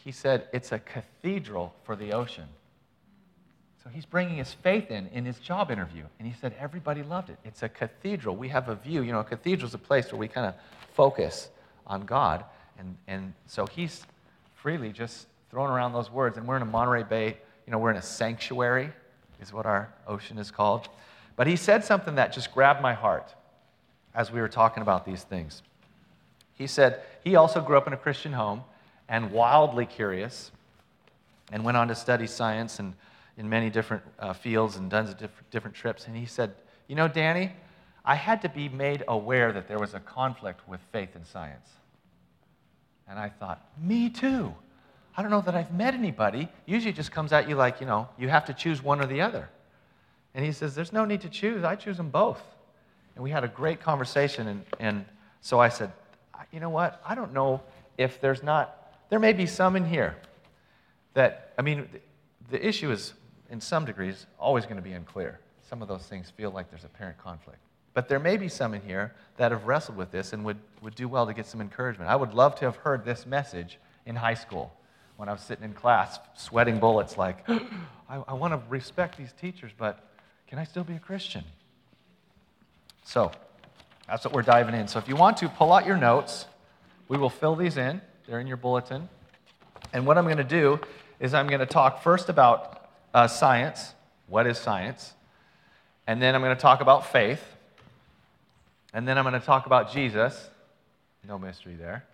He 0.05 0.12
said, 0.12 0.49
It's 0.52 0.73
a 0.73 0.79
cathedral 0.79 1.75
for 1.85 1.97
the 1.97 2.12
ocean. 2.12 2.49
So 3.82 3.88
he's 3.88 4.05
bringing 4.05 4.37
his 4.37 4.52
faith 4.52 4.91
in 4.91 5.08
in 5.08 5.25
his 5.25 5.38
job 5.38 5.70
interview. 5.70 6.05
And 6.19 6.29
he 6.29 6.35
said, 6.38 6.55
everybody 6.58 7.02
loved 7.02 7.31
it. 7.31 7.38
It's 7.44 7.62
a 7.62 7.69
cathedral. 7.69 8.37
We 8.37 8.49
have 8.49 8.69
a 8.69 8.75
view. 8.75 9.02
You 9.02 9.12
know, 9.12 9.20
a 9.20 9.25
cathedral 9.25 9.67
is 9.67 9.75
a 9.75 9.79
place 9.79 10.12
where 10.12 10.19
we 10.19 10.29
kind 10.29 10.47
of 10.47 10.55
focus 10.93 11.49
on 11.87 12.05
God. 12.05 12.44
And, 12.79 12.97
and 13.08 13.32
so 13.47 13.67
he's 13.67 14.05
freely 14.55 14.93
just 14.93 15.26
throwing 15.50 15.70
around 15.70 15.94
those 15.94 16.11
words. 16.11 16.37
And 16.37 16.46
we're 16.46 16.56
in 16.56 16.62
a 16.62 16.67
Monterey 16.67 17.05
Bay, 17.05 17.38
you 17.67 17.70
know, 17.73 17.79
we're 17.79 17.91
in 17.91 17.96
a 17.96 18.03
sanctuary, 18.03 18.91
is 19.41 19.53
what 19.53 19.64
our 19.64 19.93
ocean 20.06 20.37
is 20.37 20.50
called. 20.50 20.88
But 21.37 21.46
he 21.46 21.56
said 21.56 21.82
something 21.82 22.17
that 22.17 22.35
just 22.35 22.53
grabbed 22.53 22.82
my 22.82 22.93
heart 22.93 23.35
as 24.14 24.31
we 24.31 24.41
were 24.41 24.49
talking 24.49 24.82
about 24.82 25.06
these 25.06 25.23
things. 25.23 25.62
He 26.55 26.67
said 26.67 27.00
he 27.25 27.37
also 27.37 27.62
grew 27.62 27.79
up 27.79 27.87
in 27.87 27.94
a 27.94 27.96
Christian 27.96 28.35
home 28.35 28.62
and 29.11 29.31
wildly 29.33 29.85
curious 29.85 30.51
and 31.53 31.65
went 31.65 31.77
on 31.77 31.89
to 31.89 31.95
study 31.95 32.27
science 32.27 32.79
and 32.79 32.95
in 33.37 33.49
many 33.49 33.69
different 33.69 34.03
uh, 34.19 34.33
fields 34.33 34.77
and 34.77 34.93
of 34.93 35.19
different, 35.19 35.51
different 35.51 35.77
trips. 35.77 36.07
And 36.07 36.17
he 36.17 36.27
said, 36.27 36.55
You 36.89 36.95
know, 36.95 37.09
Danny, 37.09 37.53
I 38.05 38.15
had 38.15 38.41
to 38.43 38.49
be 38.49 38.69
made 38.69 39.03
aware 39.09 39.53
that 39.53 39.67
there 39.67 39.79
was 39.79 39.95
a 39.95 40.01
conflict 40.01 40.67
with 40.69 40.81
faith 40.93 41.15
and 41.15 41.27
science. 41.27 41.69
And 43.09 43.19
I 43.19 43.29
thought, 43.29 43.67
Me 43.83 44.09
too. 44.09 44.55
I 45.17 45.23
don't 45.23 45.31
know 45.31 45.41
that 45.41 45.55
I've 45.56 45.73
met 45.73 45.95
anybody. 45.95 46.49
Usually 46.67 46.91
it 46.91 46.97
just 46.97 47.11
comes 47.11 47.33
at 47.33 47.49
you 47.49 47.56
like, 47.56 47.81
you 47.81 47.87
know, 47.87 48.09
you 48.17 48.29
have 48.29 48.45
to 48.47 48.55
choose 48.55 48.83
one 48.83 49.01
or 49.01 49.06
the 49.06 49.21
other. 49.21 49.49
And 50.35 50.45
he 50.45 50.53
says, 50.53 50.75
There's 50.75 50.93
no 50.93 51.05
need 51.05 51.23
to 51.23 51.29
choose. 51.29 51.65
I 51.65 51.75
choose 51.75 51.97
them 51.97 52.11
both. 52.11 52.41
And 53.17 53.25
we 53.25 53.31
had 53.31 53.43
a 53.43 53.49
great 53.49 53.81
conversation. 53.81 54.47
And, 54.47 54.65
and 54.79 55.05
so 55.41 55.59
I 55.59 55.69
said, 55.69 55.91
You 56.53 56.61
know 56.61 56.71
what? 56.71 57.03
I 57.05 57.17
don't 57.17 57.33
know 57.33 57.61
if 57.99 58.21
there's 58.21 58.43
not, 58.43 58.80
there 59.11 59.19
may 59.19 59.33
be 59.33 59.47
some 59.47 59.77
in 59.77 59.85
here 59.85 60.17
that, 61.15 61.53
I 61.59 61.62
mean, 61.62 61.89
the 62.49 62.67
issue 62.67 62.91
is 62.91 63.12
in 63.51 63.61
some 63.61 63.85
degrees, 63.85 64.27
always 64.39 64.65
going 64.65 64.77
to 64.77 64.83
be 64.83 64.93
unclear. 64.93 65.41
Some 65.69 65.82
of 65.82 65.89
those 65.89 66.05
things 66.05 66.31
feel 66.31 66.51
like 66.51 66.70
there's 66.70 66.84
apparent 66.84 67.19
conflict. 67.19 67.58
But 67.93 68.08
there 68.08 68.20
may 68.20 68.37
be 68.37 68.49
some 68.49 68.73
in 68.73 68.82
here 68.82 69.13
that 69.37 69.51
have 69.51 69.67
wrestled 69.67 69.96
with 69.96 70.13
this 70.13 70.32
and 70.32 70.44
would, 70.44 70.58
would 70.81 70.94
do 70.94 71.08
well 71.08 71.27
to 71.27 71.34
get 71.34 71.46
some 71.46 71.61
encouragement. 71.61 72.08
I 72.08 72.17
would 72.17 72.32
love 72.32 72.55
to 72.56 72.65
have 72.65 72.77
heard 72.77 73.05
this 73.05 73.27
message 73.27 73.79
in 74.06 74.15
high 74.17 74.34
school 74.34 74.73
when 75.17 75.29
I 75.29 75.32
was 75.32 75.41
sitting 75.43 75.65
in 75.65 75.75
class 75.75 76.19
sweating 76.37 76.79
bullets 76.79 77.19
like, 77.19 77.49
I, 78.08 78.23
I 78.29 78.32
want 78.34 78.55
to 78.55 78.61
respect 78.69 79.19
these 79.19 79.32
teachers, 79.32 79.73
but 79.77 80.08
can 80.46 80.58
I 80.58 80.65
still 80.65 80.84
be 80.84 80.94
a 80.94 81.01
Christian? 81.01 81.44
So 83.05 83.32
that's 84.06 84.25
what 84.25 84.32
we're 84.32 84.43
diving 84.43 84.75
in. 84.75 84.87
So 84.87 84.99
if 85.01 85.08
you 85.08 85.17
want 85.17 85.37
to, 85.39 85.49
pull 85.49 85.73
out 85.73 85.84
your 85.84 85.96
notes. 85.96 86.46
We 87.08 87.19
will 87.19 87.31
fill 87.31 87.56
these 87.56 87.77
in, 87.77 88.01
they're 88.31 88.39
in 88.39 88.46
your 88.46 88.56
bulletin. 88.56 89.08
And 89.93 90.06
what 90.06 90.17
I'm 90.17 90.25
going 90.25 90.37
to 90.37 90.44
do 90.44 90.79
is 91.19 91.34
I'm 91.34 91.49
going 91.49 91.58
to 91.58 91.67
talk 91.67 92.01
first 92.01 92.29
about 92.29 92.89
uh, 93.13 93.27
science. 93.27 93.93
What 94.29 94.46
is 94.46 94.56
science? 94.56 95.15
And 96.06 96.22
then 96.22 96.37
I'm 96.37 96.41
going 96.41 96.55
to 96.55 96.63
talk 96.63 96.81
about 96.81 97.10
faith. 97.10 97.43
And 98.94 99.06
then 99.06 99.19
I'm 99.19 99.25
going 99.25 99.39
to 99.39 99.44
talk 99.44 99.67
about 99.67 99.93
Jesus. 99.93 100.49
No 101.27 101.41
mystery 101.41 101.75
there. 101.75 102.05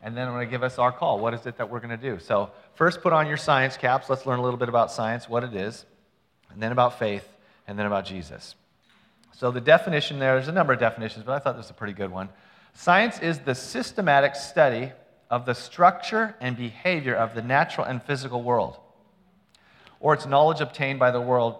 And 0.00 0.16
then 0.16 0.28
I'm 0.28 0.32
going 0.32 0.46
to 0.46 0.50
give 0.50 0.62
us 0.62 0.78
our 0.78 0.92
call. 0.92 1.18
What 1.18 1.34
is 1.34 1.44
it 1.44 1.58
that 1.58 1.68
we're 1.68 1.80
going 1.80 1.90
to 1.90 2.10
do? 2.10 2.18
So, 2.18 2.50
first, 2.72 3.02
put 3.02 3.12
on 3.12 3.26
your 3.26 3.36
science 3.36 3.76
caps. 3.76 4.08
Let's 4.08 4.24
learn 4.24 4.38
a 4.38 4.42
little 4.42 4.58
bit 4.58 4.70
about 4.70 4.90
science, 4.90 5.28
what 5.28 5.44
it 5.44 5.54
is, 5.54 5.84
and 6.50 6.62
then 6.62 6.72
about 6.72 6.98
faith, 6.98 7.28
and 7.68 7.78
then 7.78 7.84
about 7.84 8.06
Jesus. 8.06 8.54
So, 9.36 9.50
the 9.50 9.60
definition 9.60 10.18
there, 10.18 10.36
there's 10.36 10.48
a 10.48 10.52
number 10.52 10.72
of 10.72 10.80
definitions, 10.80 11.26
but 11.26 11.32
I 11.32 11.38
thought 11.38 11.56
this 11.56 11.66
was 11.66 11.70
a 11.70 11.74
pretty 11.74 11.92
good 11.92 12.10
one. 12.10 12.30
Science 12.72 13.18
is 13.18 13.40
the 13.40 13.54
systematic 13.54 14.34
study 14.34 14.92
of 15.30 15.46
the 15.46 15.54
structure 15.54 16.34
and 16.40 16.56
behavior 16.56 17.14
of 17.14 17.34
the 17.34 17.42
natural 17.42 17.86
and 17.86 18.02
physical 18.02 18.42
world 18.42 18.76
or 20.00 20.14
it's 20.14 20.26
knowledge 20.26 20.60
obtained 20.60 20.98
by 20.98 21.10
the 21.10 21.20
world 21.20 21.56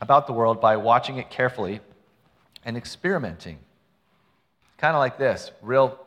about 0.00 0.26
the 0.26 0.32
world 0.32 0.60
by 0.60 0.76
watching 0.76 1.16
it 1.18 1.30
carefully 1.30 1.80
and 2.64 2.76
experimenting. 2.76 3.58
Kind 4.76 4.94
of 4.94 5.00
like 5.00 5.16
this, 5.16 5.52
real 5.62 5.98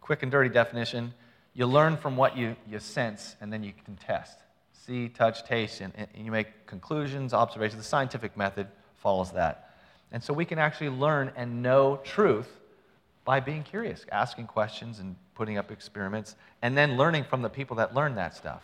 quick 0.00 0.22
and 0.22 0.32
dirty 0.32 0.48
definition. 0.48 1.12
You 1.52 1.66
learn 1.66 1.96
from 1.96 2.16
what 2.16 2.36
you, 2.36 2.56
you 2.68 2.78
sense, 2.78 3.36
and 3.40 3.52
then 3.52 3.62
you 3.62 3.72
can 3.84 3.96
test. 3.96 4.38
See, 4.72 5.08
touch, 5.08 5.44
taste, 5.44 5.80
and, 5.80 5.92
and 5.96 6.24
you 6.24 6.30
make 6.30 6.66
conclusions, 6.66 7.32
observations. 7.32 7.80
The 7.80 7.88
scientific 7.88 8.36
method 8.36 8.66
follows 8.96 9.32
that. 9.32 9.70
And 10.10 10.22
so 10.22 10.32
we 10.32 10.44
can 10.44 10.58
actually 10.58 10.90
learn 10.90 11.32
and 11.36 11.62
know 11.62 12.00
truth 12.04 12.48
by 13.24 13.40
being 13.40 13.62
curious, 13.62 14.04
asking 14.12 14.46
questions 14.46 14.98
and 14.98 15.16
putting 15.34 15.58
up 15.58 15.70
experiments, 15.70 16.36
and 16.62 16.76
then 16.76 16.96
learning 16.96 17.24
from 17.24 17.42
the 17.42 17.48
people 17.48 17.76
that 17.76 17.94
learn 17.94 18.14
that 18.16 18.34
stuff. 18.34 18.62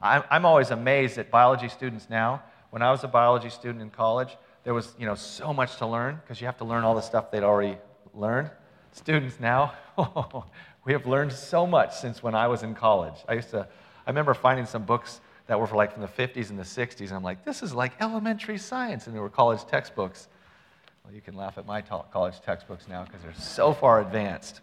I'm 0.00 0.22
I'm 0.30 0.44
always 0.44 0.70
amazed 0.70 1.18
at 1.18 1.30
biology 1.30 1.68
students 1.68 2.08
now. 2.10 2.42
When 2.70 2.82
I 2.82 2.90
was 2.90 3.04
a 3.04 3.08
biology 3.08 3.50
student 3.50 3.80
in 3.82 3.90
college, 3.90 4.36
there 4.66 4.74
was 4.74 4.92
you 4.98 5.06
know, 5.06 5.14
so 5.14 5.54
much 5.54 5.76
to 5.76 5.86
learn 5.86 6.16
because 6.16 6.40
you 6.40 6.46
have 6.46 6.58
to 6.58 6.64
learn 6.64 6.82
all 6.82 6.96
the 6.96 7.00
stuff 7.00 7.30
they'd 7.30 7.44
already 7.44 7.78
learned. 8.12 8.50
students 8.90 9.38
now, 9.38 9.72
we 10.84 10.92
have 10.92 11.06
learned 11.06 11.32
so 11.32 11.68
much 11.68 11.94
since 11.94 12.20
when 12.20 12.34
I 12.34 12.48
was 12.48 12.64
in 12.64 12.74
college. 12.74 13.14
I 13.28 13.34
used 13.34 13.50
to, 13.50 13.60
I 13.60 14.10
remember 14.10 14.34
finding 14.34 14.66
some 14.66 14.84
books 14.84 15.20
that 15.46 15.60
were 15.60 15.68
for 15.68 15.76
like 15.76 15.92
from 15.92 16.02
the 16.02 16.08
50s 16.08 16.50
and 16.50 16.58
the 16.58 16.64
60s, 16.64 17.00
and 17.00 17.12
I'm 17.12 17.22
like, 17.22 17.44
this 17.44 17.62
is 17.62 17.72
like 17.74 17.92
elementary 18.00 18.58
science, 18.58 19.06
and 19.06 19.14
they 19.14 19.20
were 19.20 19.30
college 19.30 19.64
textbooks. 19.66 20.26
Well, 21.04 21.14
you 21.14 21.20
can 21.20 21.36
laugh 21.36 21.58
at 21.58 21.66
my 21.66 21.80
college 21.82 22.40
textbooks 22.40 22.88
now 22.88 23.04
because 23.04 23.22
they're 23.22 23.34
so 23.34 23.72
far 23.72 24.00
advanced, 24.00 24.62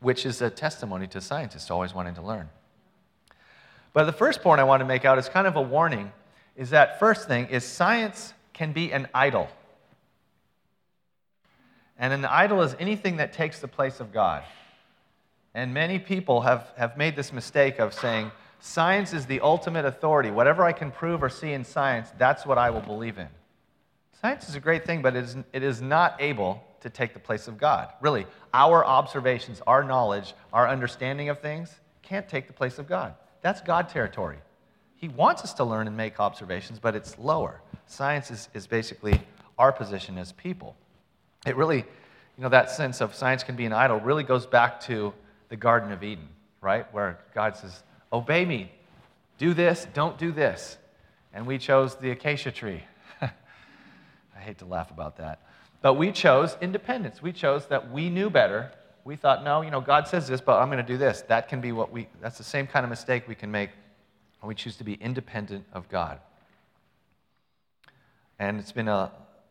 which 0.00 0.26
is 0.26 0.40
a 0.42 0.50
testimony 0.50 1.06
to 1.08 1.20
scientists 1.20 1.70
always 1.70 1.94
wanting 1.94 2.14
to 2.14 2.22
learn. 2.22 2.48
But 3.92 4.04
the 4.04 4.12
first 4.12 4.42
point 4.42 4.60
I 4.60 4.64
want 4.64 4.80
to 4.80 4.86
make 4.86 5.04
out 5.04 5.18
is 5.18 5.28
kind 5.28 5.46
of 5.46 5.56
a 5.56 5.62
warning 5.62 6.12
is 6.56 6.70
that 6.70 6.98
first 6.98 7.26
thing 7.26 7.46
is 7.46 7.64
science 7.64 8.32
can 8.52 8.72
be 8.72 8.92
an 8.92 9.08
idol. 9.14 9.48
And 11.98 12.12
an 12.12 12.24
idol 12.24 12.62
is 12.62 12.74
anything 12.78 13.16
that 13.16 13.32
takes 13.32 13.60
the 13.60 13.68
place 13.68 14.00
of 14.00 14.12
God. 14.12 14.42
And 15.54 15.74
many 15.74 15.98
people 15.98 16.42
have, 16.42 16.72
have 16.76 16.96
made 16.96 17.16
this 17.16 17.32
mistake 17.32 17.78
of 17.78 17.92
saying, 17.92 18.30
science 18.60 19.12
is 19.12 19.26
the 19.26 19.40
ultimate 19.40 19.84
authority. 19.84 20.30
Whatever 20.30 20.64
I 20.64 20.72
can 20.72 20.90
prove 20.90 21.22
or 21.22 21.28
see 21.28 21.52
in 21.52 21.64
science, 21.64 22.08
that's 22.16 22.46
what 22.46 22.56
I 22.56 22.70
will 22.70 22.80
believe 22.80 23.18
in. 23.18 23.28
Science 24.20 24.48
is 24.48 24.54
a 24.54 24.60
great 24.60 24.84
thing, 24.84 25.02
but 25.02 25.16
it 25.16 25.24
is, 25.24 25.36
it 25.52 25.62
is 25.62 25.82
not 25.82 26.16
able 26.20 26.62
to 26.80 26.90
take 26.90 27.12
the 27.12 27.20
place 27.20 27.48
of 27.48 27.58
God. 27.58 27.88
Really, 28.00 28.26
our 28.52 28.84
observations, 28.84 29.60
our 29.66 29.84
knowledge, 29.84 30.34
our 30.52 30.68
understanding 30.68 31.28
of 31.28 31.40
things 31.40 31.74
can't 32.02 32.28
take 32.28 32.46
the 32.46 32.52
place 32.52 32.78
of 32.78 32.88
God. 32.88 33.14
That's 33.42 33.60
God 33.60 33.88
territory. 33.88 34.38
He 34.96 35.08
wants 35.08 35.42
us 35.42 35.54
to 35.54 35.64
learn 35.64 35.86
and 35.86 35.96
make 35.96 36.20
observations, 36.20 36.78
but 36.78 36.94
it's 36.94 37.18
lower. 37.18 37.62
Science 37.86 38.30
is, 38.30 38.48
is 38.52 38.66
basically 38.66 39.20
our 39.58 39.72
position 39.72 40.18
as 40.18 40.32
people. 40.32 40.76
It 41.46 41.56
really, 41.56 41.78
you 41.78 42.42
know, 42.42 42.48
that 42.50 42.70
sense 42.70 43.00
of 43.00 43.14
science 43.14 43.42
can 43.42 43.56
be 43.56 43.64
an 43.64 43.72
idol 43.72 43.98
really 44.00 44.24
goes 44.24 44.46
back 44.46 44.80
to 44.82 45.14
the 45.48 45.56
Garden 45.56 45.92
of 45.92 46.02
Eden, 46.02 46.28
right? 46.60 46.92
Where 46.92 47.18
God 47.34 47.56
says, 47.56 47.82
Obey 48.12 48.44
me, 48.44 48.70
do 49.38 49.54
this, 49.54 49.86
don't 49.94 50.18
do 50.18 50.32
this. 50.32 50.76
And 51.32 51.46
we 51.46 51.58
chose 51.58 51.94
the 51.96 52.10
acacia 52.10 52.50
tree. 52.50 52.82
I 53.22 53.30
hate 54.38 54.58
to 54.58 54.66
laugh 54.66 54.90
about 54.90 55.16
that. 55.18 55.40
But 55.82 55.94
we 55.94 56.12
chose 56.12 56.56
independence. 56.60 57.22
We 57.22 57.32
chose 57.32 57.66
that 57.66 57.90
we 57.90 58.10
knew 58.10 58.28
better. 58.30 58.70
We 59.04 59.16
thought, 59.16 59.44
no, 59.44 59.62
you 59.62 59.70
know, 59.70 59.80
God 59.80 60.06
says 60.06 60.28
this, 60.28 60.40
but 60.40 60.60
I'm 60.60 60.68
going 60.68 60.84
to 60.84 60.92
do 60.92 60.98
this. 60.98 61.22
That 61.28 61.48
can 61.48 61.60
be 61.60 61.72
what 61.72 61.90
we, 61.90 62.08
that's 62.20 62.38
the 62.38 62.44
same 62.44 62.66
kind 62.66 62.84
of 62.84 62.90
mistake 62.90 63.26
we 63.26 63.34
can 63.34 63.50
make 63.50 63.70
when 64.40 64.48
we 64.48 64.54
choose 64.54 64.76
to 64.76 64.84
be 64.84 64.94
independent 64.94 65.64
of 65.72 65.88
God. 65.88 66.18
And 68.38 68.58
it's 68.58 68.72
been 68.72 68.88
a, 68.88 69.10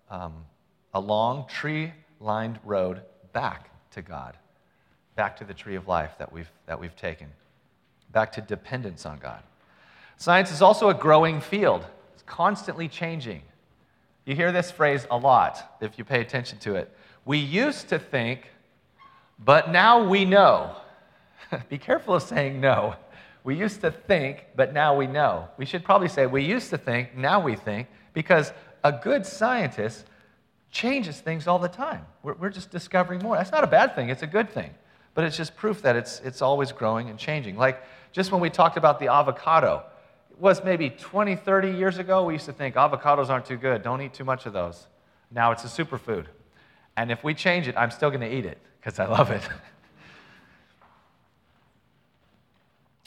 um, 0.10 0.46
a 0.94 1.00
long 1.00 1.48
tree 1.48 1.94
lined 2.20 2.60
road 2.64 3.02
back 3.34 3.70
to 3.92 4.02
God, 4.02 4.38
back 5.16 5.38
to 5.38 5.44
the 5.44 5.54
tree 5.54 5.76
of 5.76 5.88
life 5.88 6.12
that 6.20 6.32
we've, 6.32 6.52
that 6.66 6.80
we've 6.80 6.96
taken, 6.96 7.28
back 8.12 8.32
to 8.34 8.42
dependence 8.42 9.06
on 9.06 9.20
God. 9.20 9.42
Science 10.18 10.52
is 10.52 10.62
also 10.62 10.90
a 10.90 10.94
growing 10.94 11.40
field, 11.40 11.86
it's 12.14 12.24
constantly 12.24 12.88
changing. 12.88 13.42
You 14.30 14.36
hear 14.36 14.52
this 14.52 14.70
phrase 14.70 15.08
a 15.10 15.18
lot 15.18 15.78
if 15.82 15.98
you 15.98 16.06
pay 16.06 16.22
attention 16.22 16.60
to 16.60 16.76
it. 16.76 16.96
We 17.26 17.40
used 17.40 17.90
to 17.90 17.98
think, 17.98 18.48
but 19.44 19.72
now 19.72 20.08
we 20.08 20.24
know. 20.24 20.76
Be 21.70 21.80
careful 21.80 22.14
of 22.14 22.22
saying 22.22 22.62
no. 22.62 22.94
We 23.44 23.56
used 23.56 23.82
to 23.82 23.90
think, 23.90 24.46
but 24.56 24.72
now 24.72 24.96
we 24.96 25.08
know. 25.08 25.48
We 25.58 25.66
should 25.66 25.84
probably 25.84 26.10
say, 26.10 26.28
we 26.28 26.44
used 26.44 26.70
to 26.70 26.78
think, 26.78 27.18
now 27.18 27.40
we 27.40 27.56
think, 27.56 27.88
because 28.14 28.54
a 28.84 28.92
good 28.92 29.26
scientist 29.26 30.06
changes 30.70 31.20
things 31.20 31.48
all 31.48 31.58
the 31.58 31.68
time. 31.68 32.06
We're, 32.22 32.36
we're 32.36 32.52
just 32.52 32.70
discovering 32.70 33.24
more. 33.24 33.36
That's 33.36 33.52
not 33.52 33.64
a 33.64 33.68
bad 33.68 33.96
thing, 33.96 34.10
it's 34.10 34.22
a 34.22 34.28
good 34.28 34.52
thing. 34.52 34.70
But 35.16 35.24
it's 35.24 35.38
just 35.38 35.56
proof 35.58 35.82
that 35.82 35.96
it's, 35.96 36.20
it's 36.20 36.44
always 36.44 36.72
growing 36.72 37.10
and 37.10 37.18
changing. 37.18 37.58
Like 37.58 37.82
just 38.12 38.32
when 38.32 38.42
we 38.42 38.52
talked 38.52 38.78
about 38.78 39.00
the 39.00 39.08
avocado, 39.08 39.86
was 40.40 40.64
maybe 40.64 40.90
20, 40.90 41.36
30 41.36 41.72
years 41.72 41.98
ago, 41.98 42.24
we 42.24 42.34
used 42.34 42.46
to 42.46 42.54
think 42.54 42.76
avocados 42.76 43.30
aren't 43.30 43.46
too 43.46 43.58
good. 43.58 43.84
Don't 43.84 44.02
eat 44.02 44.14
too 44.14 44.24
much 44.24 44.46
of 44.46 44.54
those. 44.54 44.88
Now 45.32 45.52
it's 45.52 45.64
a 45.64 45.68
superfood. 45.68 46.26
And 46.96 47.12
if 47.12 47.24
we 47.24 47.34
change 47.34 47.68
it, 47.68 47.76
I'm 47.78 47.92
still 47.92 48.10
going 48.10 48.22
to 48.22 48.34
eat 48.34 48.46
it 48.46 48.58
because 48.80 49.00
I 49.00 49.06
love 49.06 49.32
it. 49.32 49.42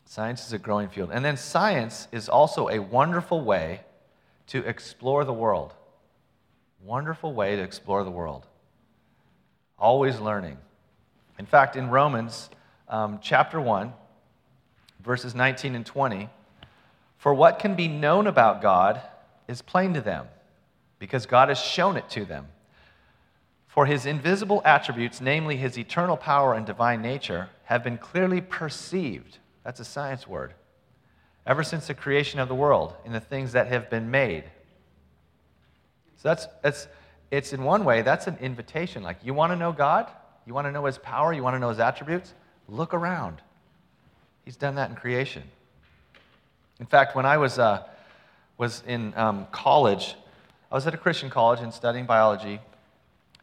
science 0.05 0.47
is 0.47 0.53
a 0.53 0.59
growing 0.59 0.89
field. 0.89 1.11
And 1.13 1.25
then 1.25 1.37
science 1.37 2.07
is 2.13 2.29
also 2.29 2.69
a 2.69 2.79
wonderful 2.79 3.41
way 3.41 3.81
to 4.49 4.59
explore 4.67 5.25
the 5.25 5.33
world. 5.33 5.73
Wonderful 6.85 7.33
way 7.33 7.57
to 7.57 7.63
explore 7.63 8.05
the 8.05 8.11
world. 8.11 8.47
Always 9.79 10.21
learning. 10.21 10.59
In 11.39 11.47
fact, 11.47 11.77
in 11.77 11.89
Romans 11.89 12.51
um, 12.89 13.21
chapter 13.23 13.61
1, 13.61 13.93
verses 15.03 15.35
19 15.35 15.75
and 15.75 15.87
20, 15.87 16.29
for 17.23 17.33
what 17.33 17.61
can 17.61 17.77
be 17.77 17.87
known 17.87 18.27
about 18.27 18.61
God 18.61 19.01
is 19.47 19.63
plain 19.63 19.95
to 19.95 20.01
them, 20.01 20.27
because 20.99 21.25
God 21.25 21.51
has 21.51 21.61
shown 21.61 21.97
it 21.97 22.11
to 22.11 22.25
them. 22.25 22.49
For 23.69 23.87
his 23.87 24.07
invisible 24.07 24.61
attributes, 24.65 25.21
namely 25.21 25.57
his 25.57 25.79
eternal 25.79 26.17
power 26.17 26.53
and 26.53 26.67
divine 26.67 27.01
nature, 27.01 27.49
have 27.67 27.85
been 27.85 27.97
clearly 27.97 28.41
perceived. 28.41 29.39
That's 29.63 29.79
a 29.79 29.85
science 29.85 30.27
word. 30.27 30.55
Ever 31.47 31.63
since 31.63 31.87
the 31.87 31.95
creation 31.95 32.41
of 32.41 32.49
the 32.49 32.57
world, 32.57 32.93
in 33.05 33.13
the 33.13 33.21
things 33.21 33.53
that 33.53 33.69
have 33.69 33.89
been 33.89 34.11
made. 34.11 34.43
So 36.17 36.29
that's, 36.29 36.49
that's 36.61 36.89
it's 37.31 37.53
in 37.53 37.63
one 37.63 37.85
way, 37.85 38.03
that's 38.03 38.27
an 38.27 38.37
invitation. 38.41 39.05
Like, 39.05 39.19
you 39.23 39.33
want 39.33 39.53
to 39.53 39.57
know 39.57 39.71
God? 39.71 40.11
You 40.45 40.55
want 40.55 40.67
to 40.67 40.73
know 40.73 40.87
his 40.87 40.99
power? 40.99 41.33
You 41.33 41.45
want 41.45 41.55
to 41.55 41.61
know 41.61 41.69
his 41.69 41.79
attributes? 41.79 42.35
Look 42.67 42.93
around. 42.93 43.41
He's 44.45 44.57
done 44.57 44.75
that 44.75 44.91
in 44.91 44.97
creation. 44.97 45.45
In 46.83 46.87
fact, 46.87 47.15
when 47.15 47.25
I 47.25 47.37
was, 47.37 47.61
uh, 47.61 47.85
was 48.59 48.83
in 48.89 49.15
um, 49.17 49.47
college, 49.53 50.17
I 50.69 50.75
was 50.75 50.85
at 50.85 50.93
a 50.93 50.97
Christian 50.97 51.31
college 51.31 51.61
and 51.61 51.73
studying 51.73 52.07
biology, 52.07 52.59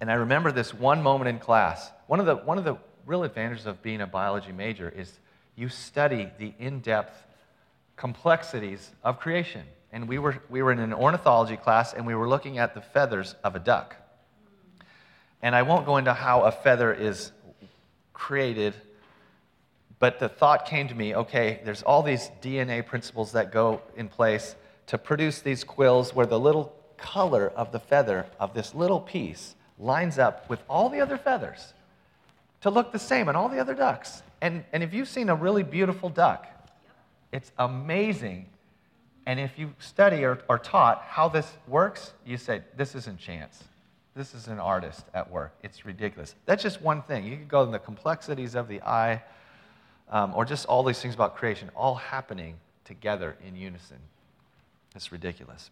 and 0.01 0.11
I 0.11 0.15
remember 0.15 0.51
this 0.51 0.73
one 0.73 1.01
moment 1.01 1.29
in 1.29 1.39
class. 1.39 1.89
One 2.07 2.19
of 2.19 2.25
the, 2.25 2.35
one 2.35 2.57
of 2.57 2.65
the 2.65 2.75
real 3.05 3.23
advantages 3.23 3.65
of 3.65 3.81
being 3.81 4.01
a 4.01 4.07
biology 4.07 4.51
major 4.51 4.89
is 4.89 5.19
you 5.55 5.69
study 5.69 6.29
the 6.37 6.51
in 6.59 6.81
depth 6.81 7.15
complexities 7.95 8.91
of 9.05 9.21
creation. 9.21 9.63
And 9.93 10.09
we 10.09 10.19
were, 10.19 10.43
we 10.49 10.61
were 10.61 10.73
in 10.73 10.79
an 10.79 10.93
ornithology 10.93 11.55
class, 11.55 11.93
and 11.93 12.05
we 12.05 12.15
were 12.15 12.27
looking 12.27 12.57
at 12.57 12.73
the 12.73 12.81
feathers 12.81 13.35
of 13.41 13.55
a 13.55 13.59
duck. 13.59 13.95
And 15.41 15.55
I 15.55 15.61
won't 15.61 15.85
go 15.85 15.95
into 15.95 16.13
how 16.13 16.41
a 16.41 16.51
feather 16.51 16.91
is 16.91 17.31
created 18.11 18.73
but 19.99 20.19
the 20.19 20.29
thought 20.29 20.65
came 20.65 20.87
to 20.87 20.95
me 20.95 21.15
okay, 21.15 21.61
there's 21.63 21.83
all 21.83 22.01
these 22.01 22.31
DNA 22.41 22.85
principles 22.85 23.33
that 23.33 23.51
go 23.51 23.81
in 23.95 24.07
place 24.07 24.55
to 24.87 24.97
produce 24.97 25.41
these 25.41 25.63
quills 25.63 26.15
where 26.15 26.25
the 26.25 26.39
little 26.39 26.73
color 26.97 27.51
of 27.55 27.71
the 27.71 27.79
feather 27.79 28.25
of 28.39 28.53
this 28.53 28.73
little 28.73 28.99
piece 28.99 29.55
lines 29.77 30.19
up 30.19 30.49
with 30.49 30.61
all 30.69 30.89
the 30.89 30.99
other 30.99 31.17
feathers 31.17 31.73
to 32.61 32.69
look 32.69 32.91
the 32.91 32.99
same 32.99 33.29
on 33.29 33.35
all 33.35 33.47
the 33.47 33.59
other 33.59 33.73
ducks. 33.73 34.21
And, 34.41 34.63
and 34.73 34.83
if 34.83 34.93
you've 34.93 35.07
seen 35.07 35.29
a 35.29 35.35
really 35.35 35.63
beautiful 35.63 36.09
duck, 36.09 36.47
it's 37.31 37.51
amazing. 37.57 38.47
And 39.25 39.39
if 39.39 39.57
you 39.57 39.73
study 39.79 40.25
or 40.25 40.39
are 40.49 40.59
taught 40.59 41.03
how 41.07 41.29
this 41.29 41.49
works, 41.67 42.13
you 42.25 42.37
say, 42.37 42.61
this 42.75 42.95
isn't 42.95 43.19
chance. 43.19 43.63
This 44.15 44.33
is 44.33 44.47
an 44.47 44.59
artist 44.59 45.05
at 45.13 45.29
work. 45.29 45.53
It's 45.63 45.85
ridiculous. 45.85 46.35
That's 46.45 46.63
just 46.63 46.81
one 46.81 47.01
thing. 47.03 47.25
You 47.25 47.37
could 47.37 47.47
go 47.47 47.63
in 47.63 47.71
the 47.71 47.79
complexities 47.79 48.55
of 48.55 48.67
the 48.67 48.81
eye, 48.81 49.21
um, 50.09 50.33
or 50.35 50.45
just 50.45 50.65
all 50.65 50.83
these 50.83 51.01
things 51.01 51.13
about 51.13 51.35
creation, 51.35 51.69
all 51.75 51.95
happening 51.95 52.55
together 52.85 53.35
in 53.45 53.55
unison. 53.55 53.97
It's 54.95 55.11
ridiculous. 55.11 55.69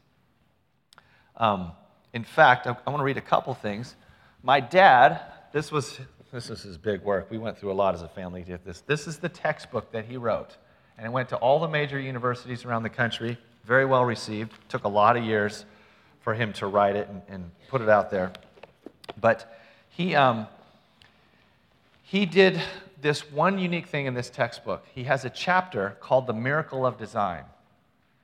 Um, 1.38 1.72
in 2.14 2.24
fact, 2.24 2.68
I, 2.68 2.76
I 2.86 2.90
want 2.90 3.00
to 3.00 3.04
read 3.04 3.18
a 3.18 3.22
couple 3.22 3.54
things. 3.54 3.96
My 4.44 4.60
dad, 4.60 5.22
this 5.52 5.72
was 5.72 6.00
this 6.32 6.50
was 6.50 6.62
his 6.62 6.78
big 6.78 7.02
work. 7.04 7.32
We 7.32 7.38
went 7.38 7.58
through 7.58 7.72
a 7.72 7.74
lot 7.74 7.96
as 7.96 8.02
a 8.02 8.08
family 8.08 8.42
to 8.44 8.48
get 8.48 8.66
this. 8.66 8.82
This 8.82 9.08
is 9.08 9.18
the 9.18 9.30
textbook 9.30 9.92
that 9.92 10.06
he 10.06 10.18
wrote, 10.18 10.58
and 10.98 11.06
it 11.06 11.10
went 11.10 11.30
to 11.30 11.38
all 11.38 11.60
the 11.60 11.68
major 11.68 12.00
universities 12.00 12.66
around 12.66 12.84
the 12.84 12.90
country. 12.90 13.38
Very 13.66 13.86
well 13.86 14.06
received. 14.06 14.54
Took 14.70 14.84
a 14.84 14.90
lot 14.90 15.18
of 15.18 15.24
years 15.24 15.66
for 16.22 16.34
him 16.34 16.54
to 16.54 16.68
write 16.68 16.96
it 16.96 17.08
and, 17.08 17.22
and 17.30 17.52
put 17.70 17.82
it 17.82 17.90
out 17.90 18.12
there, 18.12 18.32
but 19.20 19.60
he 19.90 20.16
um, 20.16 20.48
he 22.04 22.26
did 22.26 22.62
this 23.02 23.32
one 23.32 23.60
unique 23.60 23.88
thing 23.88 24.06
in 24.06 24.14
this 24.14 24.30
textbook. 24.30 24.86
He 24.94 25.04
has 25.04 25.26
a 25.26 25.30
chapter 25.30 25.98
called 26.00 26.28
The 26.28 26.34
Miracle 26.34 26.86
of 26.86 26.98
Design. 26.98 27.44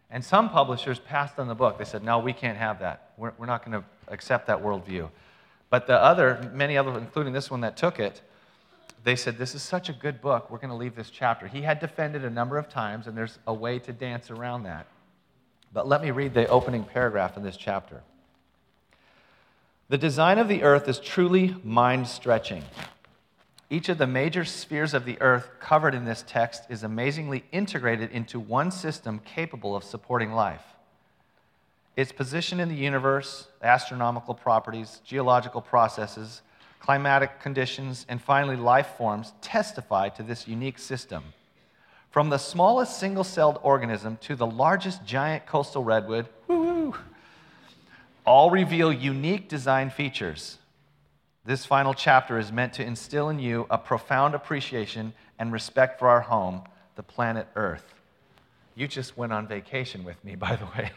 And 0.09 0.23
some 0.23 0.49
publishers 0.49 0.99
passed 0.99 1.39
on 1.39 1.47
the 1.47 1.55
book. 1.55 1.77
They 1.77 1.85
said, 1.85 2.03
no, 2.03 2.19
we 2.19 2.33
can't 2.33 2.57
have 2.57 2.79
that. 2.79 3.11
We're, 3.17 3.33
we're 3.37 3.45
not 3.45 3.65
going 3.65 3.81
to 3.81 3.87
accept 4.07 4.47
that 4.47 4.61
worldview. 4.61 5.09
But 5.69 5.87
the 5.87 5.95
other, 5.95 6.51
many 6.53 6.77
other, 6.77 6.97
including 6.97 7.33
this 7.33 7.49
one 7.49 7.61
that 7.61 7.77
took 7.77 7.99
it, 7.99 8.21
they 9.03 9.15
said, 9.15 9.37
This 9.37 9.53
is 9.53 9.61
such 9.61 9.89
a 9.89 9.93
good 9.93 10.21
book, 10.21 10.49
we're 10.49 10.59
going 10.59 10.69
to 10.69 10.75
leave 10.75 10.95
this 10.95 11.09
chapter. 11.09 11.47
He 11.47 11.61
had 11.61 11.79
defended 11.79 12.23
a 12.23 12.29
number 12.29 12.57
of 12.57 12.69
times, 12.69 13.07
and 13.07 13.17
there's 13.17 13.39
a 13.47 13.53
way 13.53 13.79
to 13.79 13.91
dance 13.91 14.29
around 14.29 14.63
that. 14.63 14.85
But 15.73 15.87
let 15.87 16.01
me 16.01 16.11
read 16.11 16.33
the 16.33 16.47
opening 16.47 16.83
paragraph 16.83 17.35
in 17.35 17.43
this 17.43 17.57
chapter. 17.57 18.01
The 19.89 19.97
design 19.97 20.37
of 20.37 20.47
the 20.47 20.63
earth 20.63 20.87
is 20.87 20.99
truly 20.99 21.55
mind 21.63 22.07
stretching. 22.07 22.63
Each 23.73 23.89
of 23.89 23.97
the 23.97 24.05
major 24.05 24.45
spheres 24.45 24.93
of 24.93 25.03
the 25.03 25.19
earth 25.19 25.49
covered 25.59 25.95
in 25.95 26.05
this 26.05 26.23
text 26.27 26.65
is 26.69 26.83
amazingly 26.83 27.43
integrated 27.51 28.11
into 28.11 28.39
one 28.39 28.69
system 28.69 29.19
capable 29.25 29.75
of 29.75 29.83
supporting 29.83 30.31
life. 30.31 30.61
Its 31.95 32.11
position 32.11 32.59
in 32.59 32.69
the 32.69 32.75
universe, 32.75 33.47
astronomical 33.63 34.35
properties, 34.35 35.01
geological 35.03 35.59
processes, 35.59 36.43
climatic 36.79 37.39
conditions, 37.39 38.05
and 38.07 38.21
finally 38.21 38.55
life 38.55 38.89
forms 38.95 39.33
testify 39.41 40.07
to 40.07 40.21
this 40.21 40.47
unique 40.47 40.77
system. 40.77 41.23
From 42.11 42.29
the 42.29 42.37
smallest 42.37 42.99
single 42.99 43.23
celled 43.23 43.59
organism 43.63 44.17
to 44.17 44.35
the 44.35 44.45
largest 44.45 45.03
giant 45.03 45.47
coastal 45.47 45.83
redwood, 45.83 46.27
all 48.23 48.51
reveal 48.51 48.93
unique 48.93 49.49
design 49.49 49.89
features. 49.89 50.59
This 51.45 51.65
final 51.65 51.93
chapter 51.93 52.39
is 52.39 52.53
meant 52.53 52.71
to 52.73 52.85
instill 52.85 53.27
in 53.27 53.37
you 53.37 53.67
a 53.69 53.77
profound 53.77 54.33
appreciation 54.33 55.13
and 55.37 55.51
respect 55.51 55.99
for 55.99 56.07
our 56.07 56.21
home, 56.21 56.61
the 56.95 57.03
planet 57.03 57.47
Earth. 57.55 57.93
You 58.75 58.87
just 58.87 59.17
went 59.17 59.33
on 59.33 59.45
vacation 59.45 60.05
with 60.05 60.23
me, 60.23 60.35
by 60.37 60.55
the 60.55 60.65
way. 60.77 60.91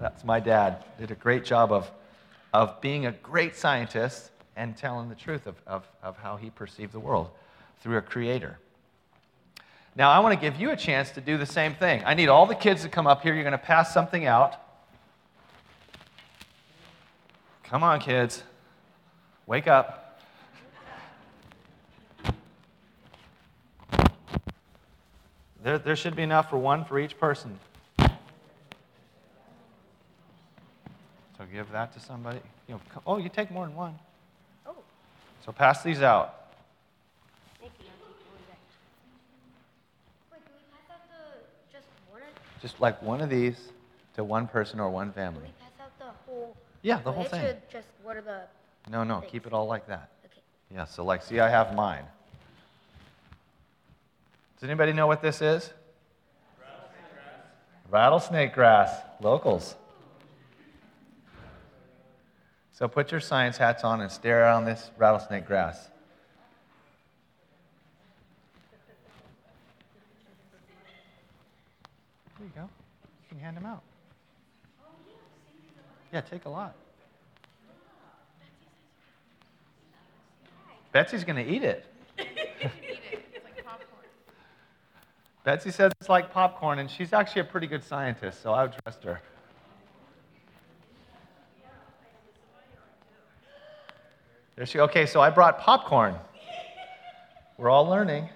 That's 0.00 0.22
my 0.22 0.38
dad. 0.38 0.84
Did 0.98 1.10
a 1.10 1.14
great 1.14 1.46
job 1.46 1.72
of, 1.72 1.90
of 2.52 2.78
being 2.82 3.06
a 3.06 3.12
great 3.12 3.56
scientist 3.56 4.30
and 4.54 4.76
telling 4.76 5.08
the 5.08 5.14
truth 5.14 5.46
of, 5.46 5.54
of, 5.66 5.88
of 6.02 6.18
how 6.18 6.36
he 6.36 6.50
perceived 6.50 6.92
the 6.92 7.00
world 7.00 7.30
through 7.80 7.96
a 7.96 8.02
creator. 8.02 8.58
Now, 9.94 10.10
I 10.10 10.18
want 10.18 10.38
to 10.38 10.40
give 10.40 10.60
you 10.60 10.72
a 10.72 10.76
chance 10.76 11.10
to 11.12 11.22
do 11.22 11.38
the 11.38 11.46
same 11.46 11.74
thing. 11.74 12.02
I 12.04 12.12
need 12.12 12.28
all 12.28 12.44
the 12.44 12.54
kids 12.54 12.82
to 12.82 12.90
come 12.90 13.06
up 13.06 13.22
here. 13.22 13.32
You're 13.32 13.44
going 13.44 13.52
to 13.52 13.58
pass 13.58 13.94
something 13.94 14.26
out. 14.26 14.56
Come 17.62 17.82
on, 17.82 18.00
kids. 18.00 18.42
Wake 19.46 19.68
up. 19.68 20.20
There, 25.62 25.78
there 25.78 25.96
should 25.96 26.16
be 26.16 26.22
enough 26.22 26.50
for 26.50 26.58
one 26.58 26.84
for 26.84 26.98
each 26.98 27.18
person. 27.18 27.58
So 27.98 28.10
give 31.52 31.70
that 31.72 31.92
to 31.94 32.00
somebody. 32.00 32.40
You 32.68 32.74
know, 32.74 32.80
oh, 33.06 33.16
you 33.18 33.28
take 33.28 33.50
more 33.50 33.66
than 33.66 33.74
one. 33.74 33.98
Oh. 34.66 34.76
So 35.44 35.50
pass 35.52 35.82
these 35.82 36.00
out. 36.02 36.52
Wait, 37.62 37.70
do 37.78 37.82
we 37.82 37.88
pass 40.72 40.90
out 40.90 41.00
the, 41.08 41.40
just 41.72 41.86
one? 42.10 42.22
Just 42.62 42.80
like 42.80 43.02
one 43.02 43.20
of 43.20 43.28
these 43.28 43.72
to 44.14 44.24
one 44.24 44.48
person 44.48 44.80
or 44.80 44.88
one 44.90 45.12
family. 45.12 45.40
Do 45.40 45.46
we 45.46 45.52
pass 45.60 45.72
out 45.80 45.98
the 45.98 46.12
whole? 46.26 46.56
Yeah, 46.82 47.00
the 47.00 47.12
whole 47.12 47.24
thing. 47.24 47.54
Just 47.70 47.88
what 48.02 48.16
are 48.16 48.22
the? 48.22 48.42
No, 48.90 49.04
no, 49.04 49.20
things? 49.20 49.32
keep 49.32 49.46
it 49.46 49.52
all 49.52 49.66
like 49.66 49.88
that. 49.88 50.10
Okay. 50.24 50.40
Yeah. 50.72 50.84
So 50.84 51.04
like, 51.04 51.22
see, 51.22 51.40
I 51.40 51.48
have 51.48 51.74
mine. 51.74 52.04
Does 54.56 54.68
anybody 54.68 54.92
know 54.92 55.06
what 55.06 55.20
this 55.20 55.42
is? 55.42 55.70
Rattlesnake 56.60 56.94
grass. 57.12 57.90
Rattlesnake 57.90 58.54
grass. 58.54 58.90
Locals. 59.20 59.74
So 62.72 62.88
put 62.88 63.10
your 63.10 63.20
science 63.20 63.56
hats 63.56 63.84
on 63.84 64.02
and 64.02 64.10
stare 64.10 64.42
around 64.42 64.66
this 64.66 64.90
rattlesnake 64.98 65.46
grass. 65.46 65.88
There 72.38 72.46
you 72.46 72.52
go. 72.54 72.62
You 72.62 73.28
can 73.30 73.38
hand 73.38 73.56
them 73.56 73.66
out. 73.66 73.82
Yeah, 76.12 76.20
take 76.20 76.44
a 76.44 76.50
lot. 76.50 76.74
Betsy's 80.96 81.24
going 81.24 81.36
to 81.36 81.52
eat 81.52 81.62
it. 81.62 81.84
Betsy 85.44 85.70
says 85.70 85.92
it's 86.00 86.08
like 86.08 86.32
popcorn, 86.32 86.78
and 86.78 86.90
she's 86.90 87.12
actually 87.12 87.42
a 87.42 87.44
pretty 87.44 87.66
good 87.66 87.84
scientist, 87.84 88.40
so 88.42 88.54
I 88.54 88.62
would 88.62 88.74
trust 88.82 89.04
her. 89.04 89.20
There 94.54 94.64
she 94.64 94.78
Okay, 94.78 95.04
so 95.04 95.20
I 95.20 95.28
brought 95.28 95.60
popcorn. 95.60 96.14
We're 97.58 97.68
all 97.68 97.86
learning. 97.86 98.30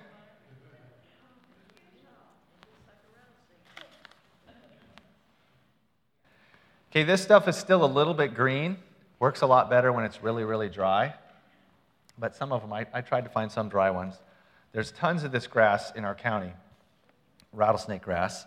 Okay, 6.90 7.04
this 7.04 7.22
stuff 7.22 7.48
is 7.48 7.56
still 7.56 7.82
a 7.82 7.88
little 7.88 8.12
bit 8.12 8.34
green. 8.34 8.76
Works 9.18 9.40
a 9.40 9.46
lot 9.46 9.70
better 9.70 9.94
when 9.94 10.04
it's 10.04 10.22
really, 10.22 10.44
really 10.44 10.68
dry. 10.68 11.14
But 12.20 12.36
some 12.36 12.52
of 12.52 12.60
them, 12.60 12.72
I, 12.72 12.86
I 12.92 13.00
tried 13.00 13.24
to 13.24 13.30
find 13.30 13.50
some 13.50 13.68
dry 13.68 13.90
ones. 13.90 14.14
There's 14.72 14.92
tons 14.92 15.24
of 15.24 15.32
this 15.32 15.46
grass 15.46 15.90
in 15.96 16.04
our 16.04 16.14
county, 16.14 16.52
rattlesnake 17.52 18.02
grass. 18.02 18.46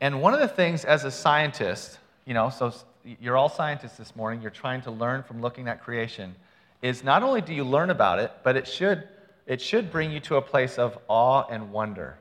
And 0.00 0.20
one 0.20 0.34
of 0.34 0.40
the 0.40 0.48
things 0.48 0.84
as 0.84 1.04
a 1.04 1.10
scientist, 1.10 1.98
you 2.26 2.34
know, 2.34 2.50
so 2.50 2.74
you're 3.20 3.36
all 3.36 3.48
scientists 3.48 3.96
this 3.96 4.14
morning, 4.16 4.42
you're 4.42 4.50
trying 4.50 4.82
to 4.82 4.90
learn 4.90 5.22
from 5.22 5.40
looking 5.40 5.68
at 5.68 5.82
creation 5.82 6.34
is 6.82 7.04
not 7.04 7.22
only 7.22 7.40
do 7.40 7.54
you 7.54 7.62
learn 7.62 7.90
about 7.90 8.18
it, 8.18 8.32
but 8.42 8.56
it 8.56 8.66
should, 8.66 9.08
it 9.46 9.60
should 9.60 9.92
bring 9.92 10.10
you 10.10 10.18
to 10.18 10.36
a 10.36 10.42
place 10.42 10.78
of 10.78 10.98
awe 11.06 11.44
and 11.48 11.72
wonder. 11.72 12.18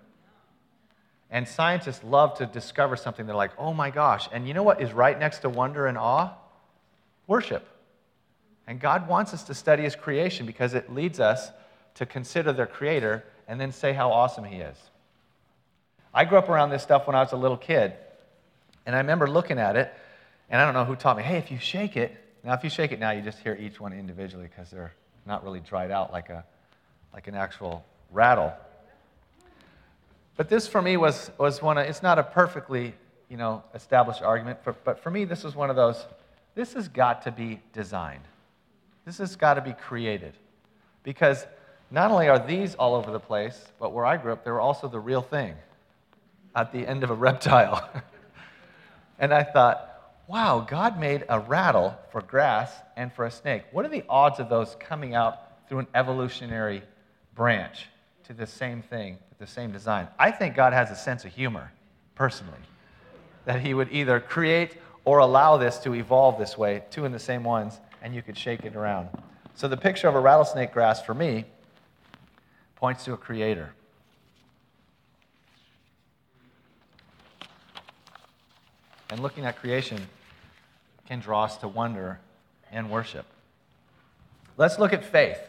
And 1.32 1.48
scientists 1.48 2.04
love 2.04 2.38
to 2.38 2.46
discover 2.46 2.96
something. 2.96 3.26
They're 3.26 3.36
like, 3.36 3.58
oh 3.58 3.74
my 3.74 3.90
gosh. 3.90 4.30
And 4.32 4.48
you 4.48 4.54
know 4.54 4.64
what 4.64 4.82
is 4.82 4.94
right 4.94 5.18
next 5.18 5.40
to 5.40 5.50
wonder 5.50 5.88
and 5.88 5.98
awe? 5.98 6.34
Worship. 7.26 7.68
And 8.68 8.80
God 8.80 9.08
wants 9.08 9.34
us 9.34 9.44
to 9.44 9.54
study 9.54 9.84
His 9.84 9.96
creation 9.96 10.46
because 10.46 10.74
it 10.74 10.94
leads 10.94 11.20
us 11.20 11.52
to 11.96 12.06
consider 12.06 12.54
their 12.54 12.68
Creator 12.68 13.24
and 13.48 13.60
then 13.60 13.72
say 13.72 13.94
how 13.94 14.12
awesome 14.12 14.44
He 14.44 14.58
is. 14.58 14.78
I 16.14 16.26
grew 16.26 16.38
up 16.38 16.50
around 16.50 16.70
this 16.70 16.84
stuff 16.84 17.08
when 17.08 17.16
I 17.16 17.22
was 17.22 17.32
a 17.32 17.38
little 17.38 17.58
kid. 17.58 17.94
And 18.86 18.96
I 18.96 19.00
remember 19.00 19.28
looking 19.28 19.60
at 19.60 19.76
it, 19.76 19.94
and 20.50 20.62
I 20.62 20.66
don't 20.66 20.74
know 20.74 20.86
who 20.86 20.96
taught 20.96 21.18
me, 21.18 21.24
hey, 21.24 21.38
if 21.38 21.52
you 21.52 21.58
shake 21.58 21.96
it, 21.96 22.18
now, 22.44 22.54
if 22.54 22.64
you 22.64 22.70
shake 22.70 22.92
it 22.92 23.00
now, 23.00 23.12
you 23.12 23.22
just 23.22 23.38
hear 23.40 23.56
each 23.60 23.80
one 23.80 23.94
individually 23.94 24.50
because 24.50 24.72
they're 24.72 24.94
not 25.28 25.44
really 25.44 25.60
dried 25.60 25.92
out 25.92 26.12
like, 26.12 26.30
a, 26.30 26.44
like 27.14 27.28
an 27.28 27.36
actual 27.36 27.86
rattle. 28.12 28.52
But 30.38 30.50
this 30.50 30.68
for 30.68 30.82
me 30.82 30.98
was, 30.98 31.30
was 31.38 31.62
one 31.62 31.78
of, 31.78 31.86
it's 31.86 32.02
not 32.02 32.18
a 32.18 32.24
perfectly, 32.24 32.96
you 33.30 33.38
know, 33.38 33.64
established 33.76 34.24
argument, 34.24 34.64
for, 34.64 34.74
but 34.84 35.00
for 35.04 35.12
me, 35.12 35.26
this 35.26 35.44
was 35.44 35.56
one 35.56 35.70
of 35.70 35.76
those, 35.76 36.04
this 36.56 36.74
has 36.74 36.88
got 36.88 37.22
to 37.24 37.32
be 37.32 37.60
designed. 37.74 38.24
This 39.06 39.18
has 39.18 39.36
got 39.36 39.56
to 39.56 39.62
be 39.62 39.74
created. 39.74 40.34
Because 41.04 41.46
not 41.90 42.12
only 42.12 42.30
are 42.30 42.40
these 42.40 42.76
all 42.76 42.96
over 42.96 43.12
the 43.12 43.20
place, 43.20 43.60
but 43.80 43.92
where 43.92 44.06
I 44.06 44.18
grew 44.18 44.34
up, 44.34 44.46
they 44.46 44.52
were 44.52 44.62
also 44.62 44.88
the 44.88 45.00
real 45.00 45.22
thing 45.22 45.56
at 46.56 46.72
the 46.72 46.88
end 46.88 47.04
of 47.04 47.10
a 47.10 47.16
reptile. 47.16 47.90
and 49.20 49.34
I 49.34 49.44
thought, 49.44 49.88
wow, 50.28 50.66
God 50.68 51.00
made 51.00 51.26
a 51.28 51.40
rattle 51.40 51.98
for 52.12 52.22
grass 52.22 52.72
and 52.96 53.12
for 53.12 53.26
a 53.26 53.32
snake. 53.32 53.64
What 53.72 53.86
are 53.86 53.90
the 53.90 54.06
odds 54.08 54.40
of 54.40 54.50
those 54.50 54.76
coming 54.80 55.16
out 55.16 55.68
through 55.68 55.80
an 55.80 55.88
evolutionary 55.96 56.84
branch 57.36 57.88
to 58.26 58.34
the 58.34 58.48
same 58.48 58.82
thing, 58.82 59.18
the 59.40 59.48
same 59.48 59.72
design? 59.72 60.08
I 60.18 60.32
think 60.32 60.56
God 60.56 60.74
has 60.74 60.92
a 60.92 60.96
sense 60.96 61.26
of 61.26 61.34
humor, 61.34 61.72
personally, 62.16 62.60
that 63.46 63.60
He 63.60 63.74
would 63.74 63.92
either 63.92 64.20
create 64.20 64.78
or 65.04 65.20
allow 65.20 65.58
this 65.58 65.80
to 65.80 65.96
evolve 65.96 66.38
this 66.38 66.58
way, 66.58 66.84
two 66.92 67.06
in 67.06 67.12
the 67.12 67.20
same 67.20 67.44
ones, 67.44 67.80
and 68.02 68.16
you 68.16 68.22
could 68.22 68.38
shake 68.38 68.66
it 68.66 68.76
around. 68.76 69.10
So 69.56 69.68
the 69.68 69.78
picture 69.78 70.08
of 70.08 70.16
a 70.16 70.20
rattlesnake 70.20 70.74
grass 70.74 71.02
for 71.02 71.14
me 71.14 71.46
points 72.76 73.06
to 73.06 73.14
a 73.14 73.18
creator. 73.18 73.74
And 79.10 79.20
looking 79.20 79.46
at 79.46 79.58
creation, 79.58 80.08
can 81.12 81.20
draw 81.20 81.44
us 81.44 81.58
to 81.58 81.68
wonder 81.68 82.22
and 82.72 82.90
worship. 82.90 83.26
Let's 84.56 84.80
look 84.80 84.94
at 84.94 85.04
faith. 85.04 85.42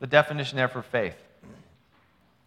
The 0.00 0.06
definition 0.06 0.56
there 0.56 0.68
for 0.68 0.80
faith 0.82 1.16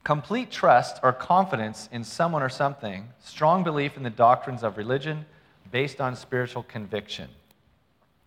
complete 0.03 0.49
trust 0.51 0.99
or 1.03 1.11
confidence 1.13 1.89
in 1.91 2.03
someone 2.03 2.41
or 2.41 2.49
something, 2.49 3.07
strong 3.23 3.63
belief 3.63 3.97
in 3.97 4.03
the 4.03 4.09
doctrines 4.09 4.63
of 4.63 4.77
religion 4.77 5.25
based 5.71 6.01
on 6.01 6.15
spiritual 6.15 6.63
conviction. 6.63 7.27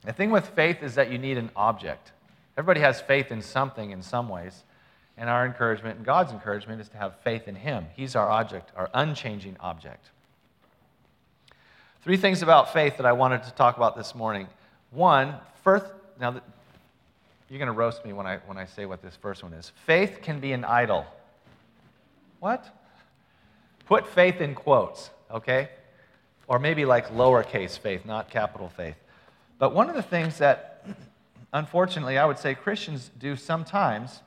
The 0.05 0.13
thing 0.13 0.31
with 0.31 0.49
faith 0.49 0.83
is 0.83 0.95
that 0.95 1.11
you 1.11 1.19
need 1.19 1.39
an 1.39 1.51
object. 1.57 2.13
Everybody 2.57 2.81
has 2.81 3.01
faith 3.01 3.31
in 3.31 3.43
something 3.43 3.91
in 3.91 4.03
some 4.03 4.29
ways. 4.29 4.65
And 5.17 5.29
our 5.29 5.45
encouragement 5.45 5.97
and 5.97 6.07
God's 6.07 6.33
encouragement 6.33 6.81
is 6.81 6.89
to 6.91 6.97
have 6.97 7.19
faith 7.21 7.49
in 7.49 7.57
Him. 7.57 7.87
He's 7.97 8.15
our 8.15 8.29
object, 8.29 8.71
our 8.77 8.89
unchanging 8.95 9.57
object. 9.59 10.11
Three 12.03 12.17
things 12.17 12.43
about 12.43 12.73
faith 12.73 12.97
that 12.99 13.07
I 13.07 13.13
wanted 13.13 13.43
to 13.43 13.51
talk 13.53 13.77
about 13.77 13.97
this 13.97 14.15
morning. 14.15 14.47
One, 14.93 15.35
first, 15.65 15.87
now 16.21 16.41
you're 17.51 17.59
going 17.59 17.67
to 17.67 17.73
roast 17.73 18.05
me 18.05 18.13
when 18.13 18.27
I, 18.27 18.37
when 18.47 18.57
I 18.57 18.67
say 18.67 18.87
what 18.87 19.03
this 19.03 19.17
first 19.17 19.43
one 19.43 19.53
is. 19.53 19.73
Faith 19.87 20.21
can 20.23 20.39
be 20.39 20.53
an 20.53 20.65
idol. 20.65 21.05
What? 22.39 22.65
Put 23.87 24.07
faith 24.07 24.41
in 24.41 24.55
quotes, 24.55 25.11
okay? 25.31 25.71
Or 26.47 26.59
maybe 26.59 26.85
like 26.85 27.09
lowercase 27.09 27.77
faith, 27.77 28.07
not 28.07 28.31
capital 28.31 28.69
faith. 28.69 28.97
But 29.59 29.75
one 29.75 29.89
of 29.89 29.97
the 29.97 30.03
things 30.03 30.39
that 30.39 30.87
unfortunately, 31.53 32.19
I 32.19 32.25
would 32.25 32.39
say 32.39 32.55
Christians 32.55 33.11
do 33.19 33.37
sometimes 33.37 34.23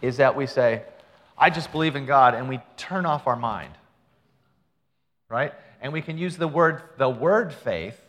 is 0.00 0.18
that 0.18 0.36
we 0.36 0.46
say, 0.46 0.82
I 1.36 1.50
just 1.50 1.72
believe 1.72 1.96
in 1.96 2.06
God, 2.06 2.34
and 2.34 2.48
we 2.48 2.60
turn 2.76 3.06
off 3.06 3.26
our 3.26 3.36
mind. 3.36 3.74
Right? 5.28 5.52
And 5.80 5.92
we 5.92 6.02
can 6.02 6.18
use 6.18 6.36
the 6.36 6.48
word, 6.48 6.82
the 6.96 7.08
word 7.08 7.52
faith, 7.52 8.00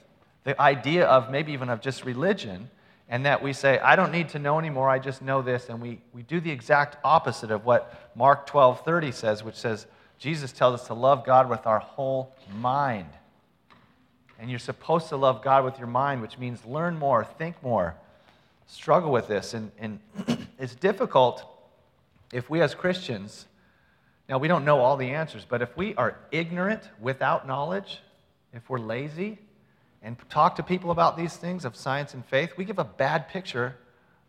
the 0.43 0.59
idea 0.61 1.05
of 1.05 1.31
maybe 1.31 1.53
even 1.53 1.69
of 1.69 1.81
just 1.81 2.05
religion, 2.05 2.69
and 3.09 3.25
that 3.25 3.41
we 3.41 3.53
say, 3.53 3.79
I 3.79 3.95
don't 3.95 4.11
need 4.11 4.29
to 4.29 4.39
know 4.39 4.59
anymore, 4.59 4.89
I 4.89 4.99
just 4.99 5.21
know 5.21 5.41
this, 5.41 5.69
and 5.69 5.81
we, 5.81 6.01
we 6.13 6.23
do 6.23 6.39
the 6.39 6.51
exact 6.51 6.97
opposite 7.03 7.51
of 7.51 7.65
what 7.65 8.11
Mark 8.15 8.45
12 8.47 8.83
30 8.83 9.11
says, 9.11 9.43
which 9.43 9.55
says, 9.55 9.85
Jesus 10.17 10.51
tells 10.51 10.79
us 10.79 10.87
to 10.87 10.93
love 10.93 11.25
God 11.25 11.49
with 11.49 11.65
our 11.67 11.79
whole 11.79 12.33
mind. 12.53 13.09
And 14.39 14.49
you're 14.49 14.59
supposed 14.59 15.09
to 15.09 15.17
love 15.17 15.43
God 15.43 15.63
with 15.63 15.77
your 15.77 15.87
mind, 15.87 16.21
which 16.21 16.37
means 16.37 16.65
learn 16.65 16.99
more, 16.99 17.23
think 17.23 17.61
more, 17.63 17.95
struggle 18.67 19.11
with 19.11 19.27
this. 19.27 19.53
And, 19.53 19.71
and 19.79 19.99
it's 20.59 20.75
difficult 20.75 21.45
if 22.33 22.49
we 22.49 22.61
as 22.61 22.75
Christians, 22.75 23.45
now 24.27 24.37
we 24.37 24.47
don't 24.47 24.65
know 24.65 24.79
all 24.79 24.97
the 24.97 25.11
answers, 25.11 25.45
but 25.47 25.61
if 25.61 25.75
we 25.77 25.95
are 25.95 26.17
ignorant 26.31 26.81
without 26.99 27.47
knowledge, 27.47 27.99
if 28.53 28.69
we're 28.69 28.79
lazy, 28.79 29.37
and 30.01 30.17
talk 30.29 30.55
to 30.55 30.63
people 30.63 30.91
about 30.91 31.17
these 31.17 31.35
things 31.35 31.65
of 31.65 31.75
science 31.75 32.13
and 32.13 32.25
faith, 32.25 32.51
we 32.57 32.65
give 32.65 32.77
a 32.77 32.83
bad 32.83 33.29
picture 33.29 33.75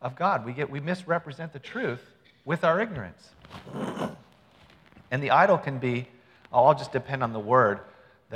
of 0.01 0.17
God. 0.17 0.47
We, 0.47 0.53
get, 0.53 0.71
we 0.71 0.81
misrepresent 0.81 1.53
the 1.53 1.59
truth 1.59 2.03
with 2.45 2.65
our 2.65 2.81
ignorance. 2.81 3.31
And 5.11 5.23
the 5.23 5.31
idol 5.31 5.59
can 5.59 5.79
be, 5.79 6.09
oh, 6.53 6.65
I'll 6.65 6.75
just 6.75 6.93
depend 6.93 7.23
on 7.23 7.33
the 7.33 7.41
word 7.41 7.81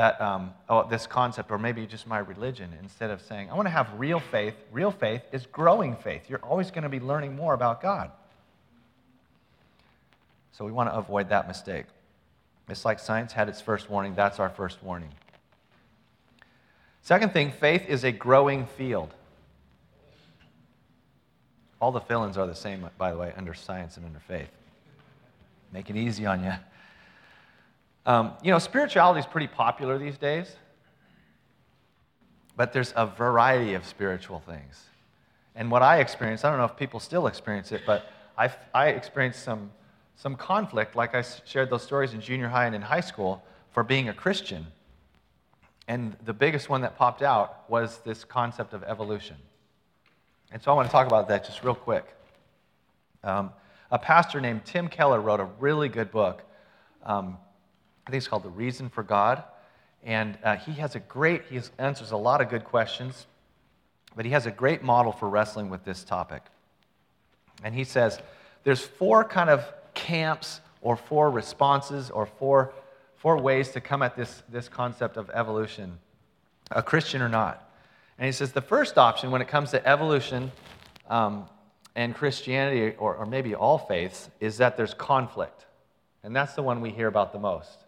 that 0.00 0.18
um, 0.18 0.54
oh, 0.66 0.88
this 0.88 1.06
concept, 1.06 1.50
or 1.50 1.58
maybe 1.58 1.86
just 1.86 2.06
my 2.06 2.20
religion, 2.20 2.70
instead 2.80 3.10
of 3.10 3.20
saying, 3.20 3.50
I 3.50 3.54
want 3.54 3.66
to 3.66 3.70
have 3.70 3.86
real 3.98 4.18
faith. 4.18 4.54
Real 4.72 4.90
faith 4.90 5.20
is 5.30 5.44
growing 5.44 5.94
faith. 5.94 6.22
You're 6.26 6.42
always 6.42 6.70
going 6.70 6.84
to 6.84 6.88
be 6.88 7.00
learning 7.00 7.36
more 7.36 7.52
about 7.52 7.82
God. 7.82 8.10
So 10.52 10.64
we 10.64 10.72
want 10.72 10.88
to 10.88 10.94
avoid 10.94 11.28
that 11.28 11.46
mistake. 11.46 11.84
It's 12.70 12.86
like 12.86 12.98
science 12.98 13.34
had 13.34 13.50
its 13.50 13.60
first 13.60 13.90
warning, 13.90 14.14
that's 14.14 14.40
our 14.40 14.48
first 14.48 14.82
warning. 14.82 15.10
Second 17.02 17.34
thing, 17.34 17.52
faith 17.52 17.86
is 17.86 18.02
a 18.02 18.10
growing 18.10 18.64
field. 18.78 19.12
All 21.78 21.92
the 21.92 22.00
fill 22.00 22.24
ins 22.24 22.38
are 22.38 22.46
the 22.46 22.54
same, 22.54 22.88
by 22.96 23.10
the 23.10 23.18
way, 23.18 23.34
under 23.36 23.52
science 23.52 23.98
and 23.98 24.06
under 24.06 24.20
faith. 24.20 24.48
Make 25.74 25.90
it 25.90 25.96
easy 25.96 26.24
on 26.24 26.42
you. 26.42 26.54
Um, 28.06 28.32
you 28.42 28.50
know, 28.50 28.58
spirituality 28.58 29.20
is 29.20 29.26
pretty 29.26 29.46
popular 29.46 29.98
these 29.98 30.16
days, 30.16 30.56
but 32.56 32.72
there's 32.72 32.92
a 32.96 33.06
variety 33.06 33.74
of 33.74 33.84
spiritual 33.84 34.40
things. 34.40 34.84
And 35.54 35.70
what 35.70 35.82
I 35.82 36.00
experienced, 36.00 36.44
I 36.44 36.50
don't 36.50 36.58
know 36.58 36.64
if 36.64 36.76
people 36.76 37.00
still 37.00 37.26
experience 37.26 37.72
it, 37.72 37.82
but 37.86 38.10
I, 38.38 38.50
I 38.72 38.88
experienced 38.88 39.42
some, 39.42 39.70
some 40.16 40.34
conflict, 40.36 40.96
like 40.96 41.14
I 41.14 41.22
shared 41.44 41.70
those 41.70 41.82
stories 41.82 42.14
in 42.14 42.20
junior 42.20 42.48
high 42.48 42.66
and 42.66 42.74
in 42.74 42.82
high 42.82 43.00
school, 43.00 43.42
for 43.72 43.82
being 43.84 44.08
a 44.08 44.14
Christian. 44.14 44.66
And 45.86 46.16
the 46.24 46.32
biggest 46.32 46.68
one 46.68 46.80
that 46.82 46.96
popped 46.96 47.22
out 47.22 47.68
was 47.68 47.98
this 47.98 48.24
concept 48.24 48.72
of 48.72 48.82
evolution. 48.84 49.36
And 50.52 50.62
so 50.62 50.70
I 50.70 50.74
want 50.74 50.88
to 50.88 50.92
talk 50.92 51.06
about 51.06 51.28
that 51.28 51.44
just 51.44 51.62
real 51.62 51.74
quick. 51.74 52.06
Um, 53.22 53.50
a 53.90 53.98
pastor 53.98 54.40
named 54.40 54.64
Tim 54.64 54.88
Keller 54.88 55.20
wrote 55.20 55.40
a 55.40 55.48
really 55.58 55.88
good 55.88 56.10
book. 56.10 56.42
Um, 57.04 57.38
I 58.10 58.12
think 58.12 58.22
it's 58.22 58.28
called 58.28 58.42
The 58.42 58.48
Reason 58.48 58.88
for 58.88 59.04
God. 59.04 59.44
And 60.02 60.36
uh, 60.42 60.56
he 60.56 60.72
has 60.72 60.96
a 60.96 60.98
great, 60.98 61.44
he 61.48 61.60
answers 61.78 62.10
a 62.10 62.16
lot 62.16 62.40
of 62.40 62.48
good 62.48 62.64
questions, 62.64 63.28
but 64.16 64.24
he 64.24 64.32
has 64.32 64.46
a 64.46 64.50
great 64.50 64.82
model 64.82 65.12
for 65.12 65.28
wrestling 65.28 65.70
with 65.70 65.84
this 65.84 66.02
topic. 66.02 66.42
And 67.62 67.72
he 67.72 67.84
says 67.84 68.20
there's 68.64 68.80
four 68.80 69.22
kind 69.22 69.48
of 69.48 69.64
camps 69.94 70.60
or 70.80 70.96
four 70.96 71.30
responses 71.30 72.10
or 72.10 72.26
four, 72.26 72.72
four 73.14 73.38
ways 73.38 73.68
to 73.70 73.80
come 73.80 74.02
at 74.02 74.16
this, 74.16 74.42
this 74.48 74.68
concept 74.68 75.16
of 75.16 75.30
evolution, 75.32 75.96
a 76.72 76.82
Christian 76.82 77.22
or 77.22 77.28
not. 77.28 77.70
And 78.18 78.26
he 78.26 78.32
says 78.32 78.50
the 78.50 78.60
first 78.60 78.98
option 78.98 79.30
when 79.30 79.40
it 79.40 79.46
comes 79.46 79.70
to 79.70 79.88
evolution 79.88 80.50
um, 81.08 81.44
and 81.94 82.12
Christianity, 82.12 82.96
or, 82.98 83.14
or 83.14 83.24
maybe 83.24 83.54
all 83.54 83.78
faiths, 83.78 84.30
is 84.40 84.56
that 84.56 84.76
there's 84.76 84.94
conflict. 84.94 85.66
And 86.22 86.34
that's 86.34 86.54
the 86.54 86.62
one 86.62 86.80
we 86.80 86.90
hear 86.90 87.06
about 87.06 87.32
the 87.32 87.38
most. 87.38 87.79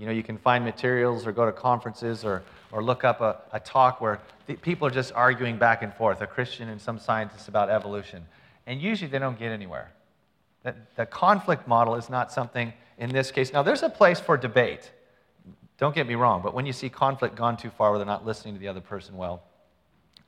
You 0.00 0.06
know, 0.06 0.12
you 0.12 0.22
can 0.22 0.38
find 0.38 0.64
materials 0.64 1.26
or 1.26 1.32
go 1.32 1.44
to 1.44 1.52
conferences 1.52 2.24
or, 2.24 2.42
or 2.72 2.82
look 2.82 3.04
up 3.04 3.20
a, 3.20 3.36
a 3.52 3.60
talk 3.60 4.00
where 4.00 4.18
people 4.62 4.86
are 4.86 4.90
just 4.90 5.12
arguing 5.12 5.58
back 5.58 5.82
and 5.82 5.92
forth, 5.92 6.22
a 6.22 6.26
Christian 6.26 6.70
and 6.70 6.80
some 6.80 6.98
scientists 6.98 7.48
about 7.48 7.68
evolution. 7.68 8.24
And 8.66 8.80
usually 8.80 9.10
they 9.10 9.18
don't 9.18 9.38
get 9.38 9.52
anywhere. 9.52 9.92
The, 10.62 10.74
the 10.96 11.04
conflict 11.04 11.68
model 11.68 11.96
is 11.96 12.08
not 12.08 12.32
something 12.32 12.72
in 12.96 13.10
this 13.10 13.30
case. 13.30 13.52
Now, 13.52 13.62
there's 13.62 13.82
a 13.82 13.90
place 13.90 14.18
for 14.18 14.38
debate. 14.38 14.90
Don't 15.76 15.94
get 15.94 16.06
me 16.06 16.14
wrong, 16.14 16.40
but 16.42 16.54
when 16.54 16.64
you 16.64 16.72
see 16.72 16.88
conflict 16.88 17.34
gone 17.34 17.58
too 17.58 17.68
far 17.68 17.90
where 17.90 17.98
they're 17.98 18.06
not 18.06 18.24
listening 18.24 18.54
to 18.54 18.60
the 18.60 18.68
other 18.68 18.80
person 18.80 19.18
well, 19.18 19.42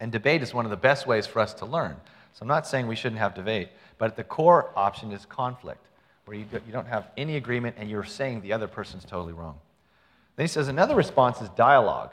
and 0.01 0.13
debate 0.13 0.43
is 0.43 0.53
one 0.53 0.67
of 0.67 0.71
the 0.71 0.77
best 0.77 1.07
ways 1.07 1.27
for 1.27 1.41
us 1.41 1.55
to 1.55 1.65
learn. 1.65 1.97
So 2.35 2.43
I'm 2.43 2.49
not 2.49 2.67
saying 2.67 2.89
we 2.89 2.97
shouldn't 2.97 3.21
have 3.21 3.35
debate, 3.35 3.71
but 3.97 4.17
the 4.17 4.25
core 4.25 4.71
option 4.77 5.13
is 5.13 5.25
conflict, 5.25 5.87
where 6.25 6.37
you, 6.37 6.47
you 6.67 6.73
don't 6.73 6.87
have 6.87 7.09
any 7.17 7.37
agreement 7.37 7.77
and 7.79 7.91
you're 7.91 8.05
saying 8.05 8.41
the 8.41 8.53
other 8.53 8.69
person's 8.69 9.05
totally 9.05 9.33
wrong. 9.33 9.59
Then 10.37 10.45
he 10.45 10.49
says 10.49 10.69
another 10.69 10.95
response 10.95 11.41
is 11.41 11.49
dialogue. 11.51 12.13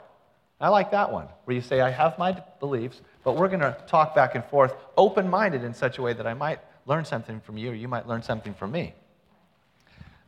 I 0.60 0.68
like 0.68 0.90
that 0.90 1.10
one, 1.10 1.26
where 1.44 1.54
you 1.54 1.62
say, 1.62 1.80
I 1.80 1.90
have 1.90 2.18
my 2.18 2.42
beliefs, 2.58 3.00
but 3.24 3.34
we're 3.34 3.48
going 3.48 3.60
to 3.60 3.76
talk 3.86 4.14
back 4.14 4.34
and 4.34 4.44
forth, 4.44 4.74
open 4.96 5.28
minded 5.28 5.64
in 5.64 5.72
such 5.72 5.96
a 5.96 6.02
way 6.02 6.12
that 6.12 6.26
I 6.26 6.34
might 6.34 6.60
learn 6.84 7.04
something 7.04 7.40
from 7.40 7.56
you 7.56 7.70
or 7.70 7.74
you 7.74 7.88
might 7.88 8.06
learn 8.06 8.22
something 8.22 8.52
from 8.52 8.72
me. 8.72 8.94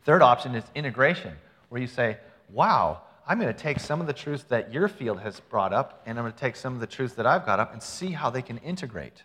Third 0.05 0.21
option 0.21 0.55
is 0.55 0.63
integration, 0.73 1.33
where 1.69 1.79
you 1.79 1.87
say, 1.87 2.17
Wow, 2.49 3.01
I'm 3.27 3.39
going 3.39 3.53
to 3.53 3.59
take 3.59 3.79
some 3.79 4.01
of 4.01 4.07
the 4.07 4.13
truths 4.13 4.43
that 4.49 4.73
your 4.73 4.87
field 4.87 5.19
has 5.21 5.39
brought 5.39 5.71
up, 5.71 6.01
and 6.05 6.17
I'm 6.17 6.23
going 6.23 6.33
to 6.33 6.39
take 6.39 6.55
some 6.55 6.73
of 6.73 6.79
the 6.81 6.87
truths 6.87 7.13
that 7.15 7.25
I've 7.25 7.45
got 7.45 7.59
up 7.59 7.71
and 7.71 7.81
see 7.81 8.11
how 8.11 8.29
they 8.29 8.41
can 8.41 8.57
integrate. 8.57 9.23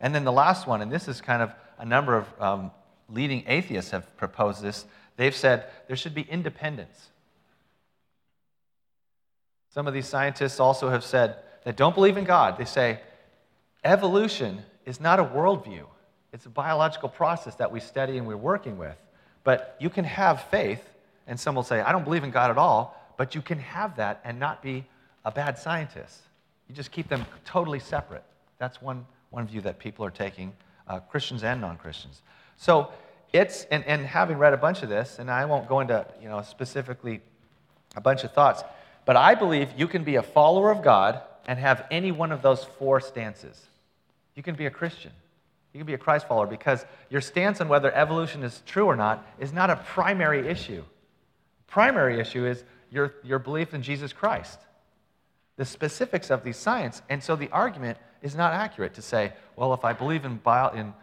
And 0.00 0.14
then 0.14 0.24
the 0.24 0.32
last 0.32 0.66
one, 0.66 0.80
and 0.80 0.90
this 0.90 1.08
is 1.08 1.20
kind 1.20 1.42
of 1.42 1.52
a 1.78 1.84
number 1.84 2.16
of 2.16 2.40
um, 2.40 2.70
leading 3.08 3.44
atheists 3.46 3.90
have 3.90 4.16
proposed 4.16 4.62
this, 4.62 4.86
they've 5.16 5.34
said 5.34 5.66
there 5.86 5.96
should 5.96 6.14
be 6.14 6.22
independence. 6.22 7.08
Some 9.70 9.86
of 9.86 9.94
these 9.94 10.06
scientists 10.06 10.60
also 10.60 10.90
have 10.90 11.04
said 11.04 11.36
that 11.64 11.76
don't 11.76 11.94
believe 11.94 12.16
in 12.16 12.24
God. 12.24 12.58
They 12.58 12.64
say 12.64 13.00
evolution 13.84 14.62
is 14.84 15.00
not 15.00 15.20
a 15.20 15.24
worldview, 15.24 15.84
it's 16.32 16.46
a 16.46 16.50
biological 16.50 17.08
process 17.08 17.54
that 17.56 17.72
we 17.72 17.80
study 17.80 18.18
and 18.18 18.26
we're 18.26 18.36
working 18.36 18.76
with. 18.78 18.96
But 19.44 19.76
you 19.80 19.88
can 19.88 20.04
have 20.04 20.42
faith, 20.44 20.82
and 21.26 21.38
some 21.38 21.54
will 21.54 21.62
say, 21.62 21.80
I 21.80 21.92
don't 21.92 22.04
believe 22.04 22.24
in 22.24 22.30
God 22.30 22.50
at 22.50 22.58
all, 22.58 22.94
but 23.16 23.34
you 23.34 23.40
can 23.40 23.58
have 23.60 23.96
that 23.96 24.20
and 24.24 24.38
not 24.38 24.62
be 24.62 24.84
a 25.24 25.30
bad 25.30 25.58
scientist. 25.58 26.20
You 26.68 26.74
just 26.74 26.90
keep 26.90 27.08
them 27.08 27.24
totally 27.44 27.78
separate. 27.80 28.24
That's 28.58 28.82
one 28.82 29.06
one 29.30 29.46
view 29.46 29.60
that 29.62 29.78
people 29.78 30.04
are 30.04 30.10
taking, 30.10 30.52
uh, 30.86 31.00
Christians 31.00 31.44
and 31.44 31.60
non 31.60 31.76
Christians. 31.76 32.22
So 32.58 32.90
it's, 33.32 33.64
and, 33.70 33.84
and 33.86 34.04
having 34.04 34.36
read 34.36 34.52
a 34.52 34.58
bunch 34.58 34.82
of 34.82 34.88
this, 34.88 35.18
and 35.18 35.30
I 35.30 35.46
won't 35.46 35.68
go 35.68 35.80
into 35.80 36.06
you 36.20 36.28
know, 36.28 36.42
specifically 36.42 37.22
a 37.96 38.00
bunch 38.00 38.24
of 38.24 38.32
thoughts, 38.32 38.62
but 39.06 39.16
I 39.16 39.34
believe 39.34 39.70
you 39.76 39.88
can 39.88 40.04
be 40.04 40.16
a 40.16 40.22
follower 40.22 40.70
of 40.70 40.82
God 40.82 41.22
and 41.46 41.58
have 41.58 41.86
any 41.90 42.12
one 42.12 42.30
of 42.30 42.42
those 42.42 42.64
four 42.64 43.00
stances. 43.00 43.66
You 44.34 44.42
can 44.42 44.54
be 44.54 44.66
a 44.66 44.70
Christian. 44.70 45.12
You 45.72 45.78
can 45.78 45.86
be 45.86 45.94
a 45.94 45.98
Christ 45.98 46.28
follower 46.28 46.46
because 46.46 46.84
your 47.08 47.20
stance 47.20 47.60
on 47.60 47.68
whether 47.68 47.92
evolution 47.94 48.42
is 48.42 48.62
true 48.66 48.86
or 48.86 48.96
not 48.96 49.26
is 49.38 49.52
not 49.52 49.70
a 49.70 49.76
primary 49.76 50.48
issue. 50.48 50.82
Primary 51.66 52.20
issue 52.20 52.44
is 52.46 52.64
your, 52.90 53.14
your 53.22 53.38
belief 53.38 53.74
in 53.74 53.82
Jesus 53.82 54.12
Christ, 54.12 54.58
the 55.56 55.64
specifics 55.64 56.30
of 56.30 56.42
these 56.42 56.56
science. 56.56 57.02
And 57.08 57.22
so 57.22 57.36
the 57.36 57.50
argument 57.50 57.98
is 58.22 58.34
not 58.34 58.52
accurate 58.52 58.94
to 58.94 59.02
say, 59.02 59.32
well, 59.56 59.74
if 59.74 59.84
I 59.84 59.92
believe 59.92 60.24
in, 60.24 60.36
bio, 60.36 60.70
in, 60.70 60.94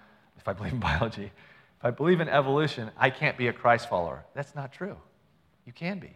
if 0.45 0.49
I 0.49 0.53
believe 0.53 0.73
in 0.73 0.79
biology, 0.79 1.31
if 1.79 1.85
I 1.85 1.89
believe 1.89 2.21
in 2.21 2.29
evolution, 2.29 2.91
I 2.97 3.09
can't 3.09 3.35
be 3.35 3.47
a 3.47 3.53
Christ 3.53 3.89
follower. 3.89 4.23
That's 4.35 4.53
not 4.53 4.71
true. 4.71 4.95
You 5.65 5.73
can 5.73 5.97
be. 5.97 6.11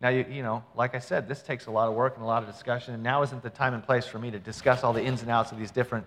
Now, 0.00 0.08
you, 0.08 0.24
you 0.30 0.42
know, 0.42 0.64
like 0.74 0.94
I 0.94 0.98
said, 0.98 1.28
this 1.28 1.42
takes 1.42 1.66
a 1.66 1.70
lot 1.70 1.88
of 1.88 1.94
work 1.94 2.14
and 2.14 2.24
a 2.24 2.26
lot 2.26 2.42
of 2.42 2.48
discussion, 2.48 2.94
and 2.94 3.02
now 3.02 3.22
isn't 3.22 3.42
the 3.42 3.50
time 3.50 3.74
and 3.74 3.82
place 3.82 4.06
for 4.06 4.18
me 4.18 4.30
to 4.30 4.38
discuss 4.38 4.82
all 4.82 4.94
the 4.94 5.02
ins 5.02 5.20
and 5.20 5.30
outs 5.30 5.52
of 5.52 5.58
these 5.58 5.70
different 5.70 6.06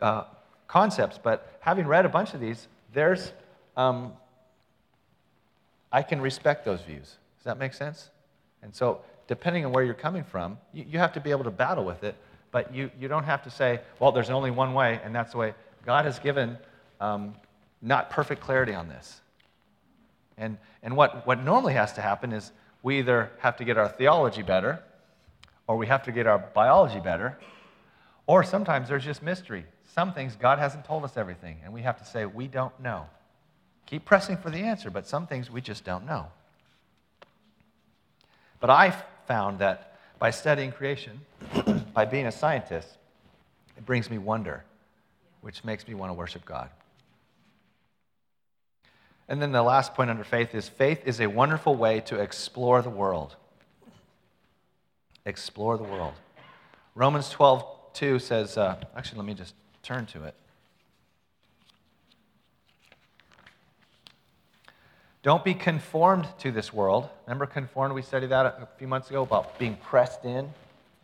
uh, 0.00 0.24
concepts. 0.66 1.18
But 1.22 1.58
having 1.60 1.86
read 1.86 2.06
a 2.06 2.08
bunch 2.08 2.34
of 2.34 2.40
these, 2.40 2.66
there's, 2.92 3.32
um, 3.76 4.12
I 5.92 6.02
can 6.02 6.20
respect 6.20 6.64
those 6.64 6.80
views. 6.82 7.16
Does 7.36 7.44
that 7.44 7.58
make 7.58 7.72
sense? 7.72 8.10
And 8.62 8.74
so, 8.74 9.00
depending 9.28 9.64
on 9.64 9.72
where 9.72 9.84
you're 9.84 9.94
coming 9.94 10.24
from, 10.24 10.58
you, 10.72 10.84
you 10.90 10.98
have 10.98 11.12
to 11.12 11.20
be 11.20 11.30
able 11.30 11.44
to 11.44 11.52
battle 11.52 11.84
with 11.84 12.02
it 12.02 12.16
but 12.54 12.72
you, 12.72 12.88
you 13.00 13.08
don't 13.08 13.24
have 13.24 13.42
to 13.42 13.50
say, 13.50 13.80
well, 13.98 14.12
there's 14.12 14.30
only 14.30 14.52
one 14.52 14.74
way, 14.74 15.00
and 15.02 15.12
that's 15.12 15.32
the 15.32 15.38
way. 15.38 15.54
God 15.84 16.04
has 16.04 16.18
given 16.18 16.58
um, 17.00 17.34
not 17.82 18.10
perfect 18.10 18.40
clarity 18.40 18.74
on 18.74 18.88
this. 18.88 19.20
And, 20.36 20.58
and 20.82 20.96
what, 20.96 21.26
what 21.26 21.42
normally 21.42 21.74
has 21.74 21.92
to 21.94 22.00
happen 22.00 22.32
is 22.32 22.50
we 22.82 22.98
either 22.98 23.30
have 23.38 23.56
to 23.58 23.64
get 23.64 23.78
our 23.78 23.88
theology 23.88 24.42
better, 24.42 24.82
or 25.66 25.76
we 25.76 25.86
have 25.86 26.02
to 26.04 26.12
get 26.12 26.26
our 26.26 26.38
biology 26.38 27.00
better, 27.00 27.38
Or 28.26 28.42
sometimes 28.42 28.88
there's 28.88 29.04
just 29.04 29.22
mystery. 29.22 29.64
Some 29.94 30.12
things 30.12 30.36
God 30.36 30.58
hasn't 30.58 30.84
told 30.84 31.04
us 31.04 31.16
everything, 31.16 31.58
and 31.62 31.72
we 31.72 31.82
have 31.82 31.98
to 31.98 32.04
say, 32.04 32.26
we 32.26 32.46
don't 32.46 32.78
know. 32.80 33.06
Keep 33.86 34.06
pressing 34.06 34.36
for 34.36 34.50
the 34.50 34.58
answer, 34.58 34.90
but 34.90 35.06
some 35.06 35.26
things 35.26 35.50
we 35.50 35.60
just 35.60 35.84
don't 35.84 36.06
know. 36.06 36.26
But 38.60 38.70
I 38.70 38.94
found 39.26 39.58
that 39.58 39.98
by 40.18 40.30
studying 40.30 40.72
creation, 40.72 41.20
by 41.94 42.06
being 42.06 42.26
a 42.26 42.32
scientist, 42.32 42.88
it 43.76 43.84
brings 43.84 44.08
me 44.08 44.16
wonder, 44.16 44.64
which 45.44 45.62
makes 45.62 45.86
me 45.86 45.92
want 45.92 46.08
to 46.08 46.14
worship 46.14 46.42
God. 46.46 46.70
And 49.28 49.42
then 49.42 49.52
the 49.52 49.62
last 49.62 49.92
point 49.92 50.08
under 50.08 50.24
faith 50.24 50.54
is 50.54 50.70
faith 50.70 51.02
is 51.04 51.20
a 51.20 51.26
wonderful 51.26 51.74
way 51.74 52.00
to 52.06 52.18
explore 52.18 52.80
the 52.80 52.88
world. 52.88 53.36
Explore 55.26 55.76
the 55.76 55.84
world. 55.84 56.14
Romans 56.94 57.28
12, 57.28 57.62
2 57.92 58.18
says, 58.20 58.56
uh, 58.56 58.76
actually, 58.96 59.18
let 59.18 59.26
me 59.26 59.34
just 59.34 59.54
turn 59.82 60.06
to 60.06 60.24
it. 60.24 60.34
Don't 65.22 65.44
be 65.44 65.52
conformed 65.52 66.26
to 66.38 66.52
this 66.52 66.72
world. 66.72 67.10
Remember, 67.26 67.44
conformed? 67.44 67.94
We 67.94 68.00
studied 68.00 68.30
that 68.30 68.46
a 68.46 68.68
few 68.78 68.88
months 68.88 69.10
ago 69.10 69.22
about 69.22 69.58
being 69.58 69.76
pressed 69.76 70.24
in, 70.24 70.48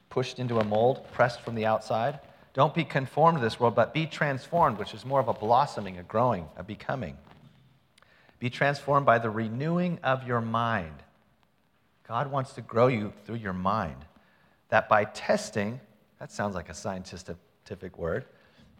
pushed 0.09 0.39
into 0.39 0.61
a 0.61 0.65
mold, 0.65 1.07
pressed 1.13 1.43
from 1.43 1.55
the 1.55 1.67
outside. 1.67 2.21
Don't 2.53 2.75
be 2.75 2.85
conformed 2.85 3.39
to 3.39 3.45
this 3.45 3.61
world, 3.61 3.75
but 3.75 3.95
be 3.95 4.07
transformed, 4.07 4.79
which 4.79 4.93
is 4.93 5.05
more 5.05 5.21
of 5.21 5.29
a 5.29 5.33
blossoming, 5.33 5.99
a 5.99 6.03
growing, 6.03 6.49
a 6.57 6.65
becoming. 6.65 7.17
Be 8.41 8.51
transformed 8.51 9.07
by 9.07 9.19
the 9.19 9.31
renewing 9.31 9.99
of 10.03 10.27
your 10.27 10.41
mind. 10.41 11.03
God 12.09 12.31
wants 12.31 12.55
to 12.55 12.61
grow 12.61 12.89
you 12.89 13.13
through 13.25 13.37
your 13.37 13.53
mind. 13.53 14.05
That 14.71 14.89
by 14.89 15.05
testing, 15.05 15.81
that 16.19 16.33
sounds 16.33 16.55
like 16.55 16.69
a 16.69 16.75
scientific 16.75 17.97
word, 17.97 18.25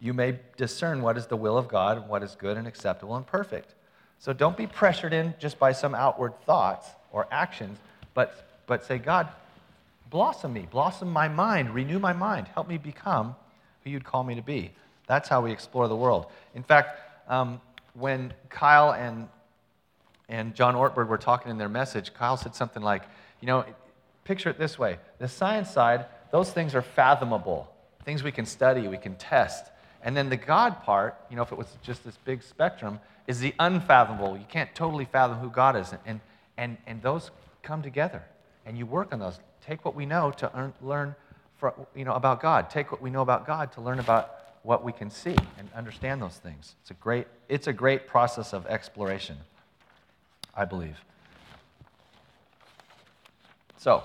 you 0.01 0.13
may 0.13 0.39
discern 0.57 1.01
what 1.01 1.17
is 1.17 1.27
the 1.27 1.37
will 1.37 1.57
of 1.57 1.67
God 1.67 1.97
and 1.97 2.09
what 2.09 2.23
is 2.23 2.35
good 2.35 2.57
and 2.57 2.67
acceptable 2.67 3.15
and 3.15 3.25
perfect. 3.25 3.75
So 4.19 4.33
don't 4.33 4.57
be 4.57 4.67
pressured 4.67 5.13
in 5.13 5.33
just 5.39 5.59
by 5.59 5.71
some 5.71 5.95
outward 5.95 6.33
thoughts 6.41 6.89
or 7.11 7.27
actions, 7.31 7.77
but, 8.13 8.61
but 8.65 8.83
say, 8.83 8.97
God, 8.97 9.29
blossom 10.09 10.53
me, 10.53 10.67
blossom 10.69 11.09
my 11.09 11.27
mind, 11.27 11.73
renew 11.73 11.99
my 11.99 12.13
mind, 12.13 12.47
help 12.47 12.67
me 12.67 12.77
become 12.77 13.35
who 13.83 13.89
you'd 13.89 14.03
call 14.03 14.23
me 14.23 14.35
to 14.35 14.41
be. 14.41 14.71
That's 15.07 15.27
how 15.27 15.41
we 15.41 15.51
explore 15.51 15.87
the 15.87 15.95
world. 15.95 16.27
In 16.55 16.63
fact, 16.63 16.99
um, 17.27 17.59
when 17.93 18.33
Kyle 18.49 18.93
and, 18.93 19.27
and 20.29 20.55
John 20.55 20.75
Ortberg 20.75 21.07
were 21.07 21.17
talking 21.17 21.51
in 21.51 21.57
their 21.57 21.69
message, 21.69 22.13
Kyle 22.13 22.37
said 22.37 22.55
something 22.55 22.81
like, 22.81 23.03
you 23.41 23.47
know, 23.47 23.65
picture 24.23 24.49
it 24.49 24.57
this 24.57 24.77
way 24.79 24.99
the 25.19 25.27
science 25.27 25.69
side, 25.69 26.05
those 26.31 26.51
things 26.51 26.75
are 26.75 26.81
fathomable, 26.81 27.69
things 28.05 28.23
we 28.23 28.31
can 28.31 28.45
study, 28.45 28.87
we 28.87 28.97
can 28.97 29.15
test. 29.15 29.71
And 30.03 30.15
then 30.17 30.29
the 30.29 30.37
God 30.37 30.81
part, 30.83 31.15
you 31.29 31.35
know, 31.35 31.43
if 31.43 31.51
it 31.51 31.57
was 31.57 31.67
just 31.83 32.03
this 32.03 32.17
big 32.25 32.41
spectrum, 32.41 32.99
is 33.27 33.39
the 33.39 33.53
unfathomable. 33.59 34.37
You 34.37 34.45
can't 34.47 34.73
totally 34.73 35.05
fathom 35.05 35.37
who 35.37 35.49
God 35.49 35.75
is. 35.75 35.93
And, 36.05 36.19
and, 36.57 36.77
and 36.87 37.01
those 37.01 37.31
come 37.61 37.81
together. 37.81 38.23
And 38.65 38.77
you 38.77 38.85
work 38.85 39.13
on 39.13 39.19
those. 39.19 39.39
Take 39.65 39.85
what 39.85 39.95
we 39.95 40.05
know 40.05 40.31
to 40.31 40.51
earn, 40.57 40.73
learn 40.81 41.15
for, 41.61 41.75
you 41.95 42.03
know, 42.03 42.13
about 42.13 42.41
God. 42.41 42.71
Take 42.71 42.91
what 42.91 43.03
we 43.03 43.11
know 43.11 43.21
about 43.21 43.45
God 43.45 43.71
to 43.73 43.81
learn 43.81 43.99
about 43.99 44.31
what 44.63 44.83
we 44.83 44.91
can 44.91 45.11
see 45.11 45.35
and 45.59 45.69
understand 45.75 46.19
those 46.19 46.37
things. 46.37 46.75
It's 46.81 46.89
a 46.89 46.95
great, 46.95 47.27
it's 47.47 47.67
a 47.67 47.73
great 47.73 48.07
process 48.07 48.51
of 48.51 48.65
exploration, 48.65 49.37
I 50.55 50.65
believe. 50.65 50.97
So, 53.77 54.03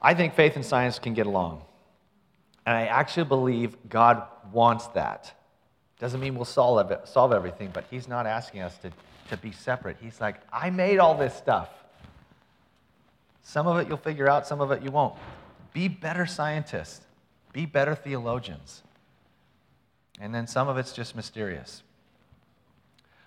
I 0.00 0.14
think 0.14 0.34
faith 0.34 0.56
and 0.56 0.64
science 0.64 0.98
can 0.98 1.12
get 1.12 1.26
along. 1.26 1.62
And 2.64 2.74
I 2.74 2.86
actually 2.86 3.26
believe 3.26 3.76
God 3.90 4.22
wants 4.52 4.86
that. 4.88 5.34
Doesn't 5.98 6.18
mean 6.18 6.34
we'll 6.34 6.46
solve, 6.46 6.90
solve 7.04 7.32
everything, 7.32 7.70
but 7.74 7.84
He's 7.90 8.08
not 8.08 8.26
asking 8.26 8.62
us 8.62 8.78
to, 8.78 8.90
to 9.28 9.36
be 9.36 9.52
separate. 9.52 9.98
He's 10.00 10.18
like, 10.18 10.36
I 10.50 10.70
made 10.70 10.98
all 10.98 11.14
this 11.14 11.34
stuff. 11.34 11.68
Some 13.48 13.68
of 13.68 13.78
it 13.78 13.86
you'll 13.86 13.96
figure 13.96 14.28
out, 14.28 14.44
some 14.44 14.60
of 14.60 14.72
it 14.72 14.82
you 14.82 14.90
won't. 14.90 15.14
Be 15.72 15.86
better 15.86 16.26
scientists, 16.26 17.02
be 17.52 17.64
better 17.64 17.94
theologians. 17.94 18.82
And 20.20 20.34
then 20.34 20.48
some 20.48 20.66
of 20.66 20.78
it's 20.78 20.92
just 20.92 21.14
mysterious. 21.14 21.84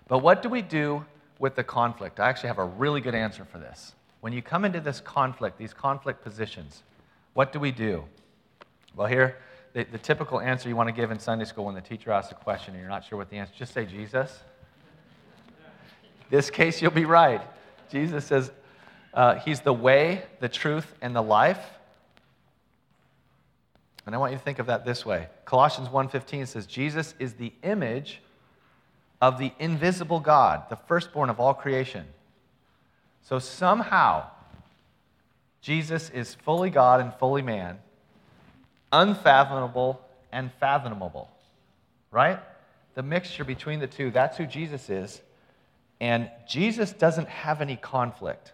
But 0.08 0.18
what 0.18 0.42
do 0.42 0.50
we 0.50 0.60
do 0.60 1.06
with 1.38 1.54
the 1.54 1.64
conflict? 1.64 2.20
I 2.20 2.28
actually 2.28 2.48
have 2.48 2.58
a 2.58 2.66
really 2.66 3.00
good 3.00 3.14
answer 3.14 3.46
for 3.46 3.58
this. 3.58 3.94
When 4.20 4.34
you 4.34 4.42
come 4.42 4.66
into 4.66 4.78
this 4.78 5.00
conflict, 5.00 5.56
these 5.56 5.72
conflict 5.72 6.22
positions, 6.22 6.82
what 7.32 7.50
do 7.50 7.58
we 7.58 7.72
do? 7.72 8.04
Well, 8.94 9.06
here, 9.06 9.38
the, 9.72 9.84
the 9.84 9.96
typical 9.96 10.38
answer 10.38 10.68
you 10.68 10.76
want 10.76 10.90
to 10.90 10.94
give 10.94 11.10
in 11.10 11.18
Sunday 11.18 11.46
school 11.46 11.64
when 11.64 11.74
the 11.74 11.80
teacher 11.80 12.12
asks 12.12 12.30
a 12.30 12.34
question 12.34 12.74
and 12.74 12.82
you're 12.82 12.90
not 12.90 13.06
sure 13.06 13.16
what 13.16 13.30
the 13.30 13.38
answer 13.38 13.54
is, 13.54 13.58
just 13.58 13.72
say 13.72 13.86
Jesus. 13.86 14.40
This 16.28 16.50
case, 16.50 16.82
you'll 16.82 16.90
be 16.90 17.06
right. 17.06 17.40
Jesus 17.90 18.26
says, 18.26 18.50
uh, 19.14 19.36
He's 19.36 19.60
the 19.60 19.72
way, 19.72 20.22
the 20.40 20.48
truth, 20.48 20.92
and 21.00 21.14
the 21.14 21.22
life. 21.22 21.64
And 24.06 24.14
I 24.14 24.18
want 24.18 24.32
you 24.32 24.38
to 24.38 24.44
think 24.44 24.58
of 24.58 24.66
that 24.66 24.84
this 24.84 25.04
way. 25.04 25.28
Colossians 25.44 25.88
1:15 25.88 26.46
says 26.46 26.66
Jesus 26.66 27.14
is 27.18 27.34
the 27.34 27.52
image 27.62 28.20
of 29.20 29.38
the 29.38 29.52
invisible 29.58 30.20
God, 30.20 30.68
the 30.68 30.76
firstborn 30.76 31.30
of 31.30 31.38
all 31.38 31.54
creation. 31.54 32.06
So 33.22 33.38
somehow 33.38 34.26
Jesus 35.60 36.08
is 36.10 36.34
fully 36.34 36.70
God 36.70 37.00
and 37.00 37.12
fully 37.14 37.42
man 37.42 37.78
unfathomable 38.92 40.00
and 40.32 40.50
fathomable, 40.54 41.30
right? 42.10 42.40
The 42.94 43.02
mixture 43.02 43.44
between 43.44 43.80
the 43.80 43.86
two, 43.86 44.10
that's 44.10 44.36
who 44.36 44.46
Jesus 44.46 44.90
is. 44.90 45.20
And 46.00 46.30
Jesus 46.48 46.92
doesn't 46.92 47.28
have 47.28 47.60
any 47.60 47.76
conflict, 47.76 48.52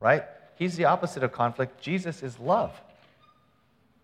right? 0.00 0.24
He's 0.56 0.76
the 0.76 0.86
opposite 0.86 1.22
of 1.22 1.32
conflict. 1.32 1.80
Jesus 1.80 2.22
is 2.22 2.38
love. 2.38 2.78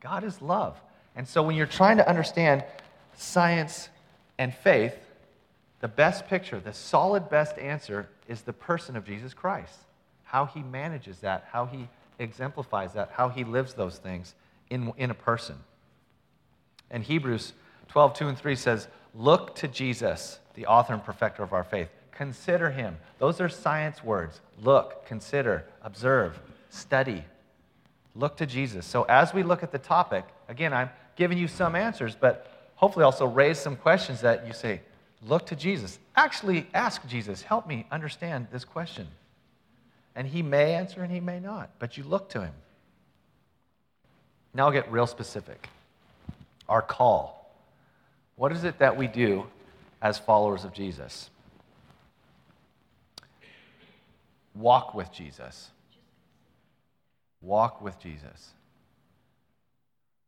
God 0.01 0.25
is 0.25 0.41
love. 0.41 0.81
And 1.17 1.27
so 1.27 1.43
when 1.43 1.57
you're 1.57 1.67
trying 1.67 1.97
to 1.97 2.09
understand 2.09 2.65
science 3.17 3.89
and 4.39 4.55
faith, 4.55 4.97
the 5.81 5.89
best 5.89 6.29
picture, 6.29 6.61
the 6.61 6.73
solid 6.73 7.29
best 7.29 7.59
answer 7.59 8.09
is 8.29 8.43
the 8.43 8.53
person 8.53 8.97
of 8.97 9.05
Jesus 9.05 9.35
Christ. 9.35 9.79
How 10.25 10.47
he 10.47 10.63
manages 10.63 11.19
that, 11.21 11.49
how 11.51 11.67
he 11.67 11.89
exemplifies 12.19 12.93
that, 12.95 13.11
how 13.13 13.29
he 13.29 13.45
lives 13.45 13.75
those 13.75 13.99
things 13.99 14.35
in, 14.71 14.93
in 14.97 15.11
a 15.11 15.15
person. 15.15 15.57
And 16.91 17.03
Hebrews 17.03 17.53
12, 17.89 18.15
2 18.15 18.29
and 18.29 18.39
3 18.39 18.57
says, 18.57 18.89
Look 19.15 19.55
to 19.57 19.69
Jesus, 19.69 20.39
the 20.55 20.67
author 20.67 20.95
and 20.95 21.05
perfecter 21.05 21.43
of 21.43 21.53
our 21.53 21.65
faith. 21.65 21.89
Consider 22.15 22.71
him. 22.71 22.97
Those 23.19 23.41
are 23.41 23.49
science 23.49 24.03
words. 24.05 24.41
Look, 24.63 25.07
consider, 25.07 25.65
observe, 25.83 26.39
study. 26.71 27.25
Look 28.15 28.37
to 28.37 28.47
Jesus. 28.47 28.87
So 28.87 29.03
as 29.05 29.35
we 29.35 29.43
look 29.43 29.63
at 29.63 29.73
the 29.73 29.79
topic, 29.79 30.25
again, 30.49 30.73
I'm 30.73 30.91
giving 31.17 31.39
you 31.39 31.49
some 31.49 31.75
answers, 31.75 32.15
but 32.15 32.71
hopefully 32.77 33.05
also 33.05 33.27
raise 33.27 33.59
some 33.59 33.77
questions 33.77 34.21
that 34.21 34.47
you 34.47 34.53
say, 34.53 34.81
look 35.27 35.47
to 35.47 35.57
Jesus. 35.57 35.99
Actually, 36.15 36.69
ask 36.73 37.07
Jesus, 37.09 37.43
help 37.43 37.67
me 37.67 37.87
understand 37.91 38.47
this 38.53 38.65
question. 38.65 39.09
And 40.15 40.29
he 40.29 40.43
may 40.43 40.75
answer 40.75 41.03
and 41.03 41.13
he 41.13 41.21
may 41.21 41.41
not, 41.41 41.71
but 41.81 41.97
you 41.97 42.05
look 42.05 42.29
to 42.31 42.43
him. 42.43 42.53
Now 44.55 44.67
I'll 44.67 44.73
get 44.73 44.91
real 44.93 45.09
specific. 45.09 45.69
Our 46.69 46.83
call. 46.83 47.53
What 48.37 48.53
is 48.53 48.63
it 48.63 48.79
that 48.79 48.97
we 48.97 49.09
do 49.09 49.47
as 50.01 50.19
followers 50.19 50.65
of 50.65 50.73
Jesus? 50.73 51.31
Walk 54.55 54.95
with 54.95 55.13
Jesus. 55.13 55.71
Walk 57.41 57.83
with 57.83 57.99
Jesus. 57.99 58.53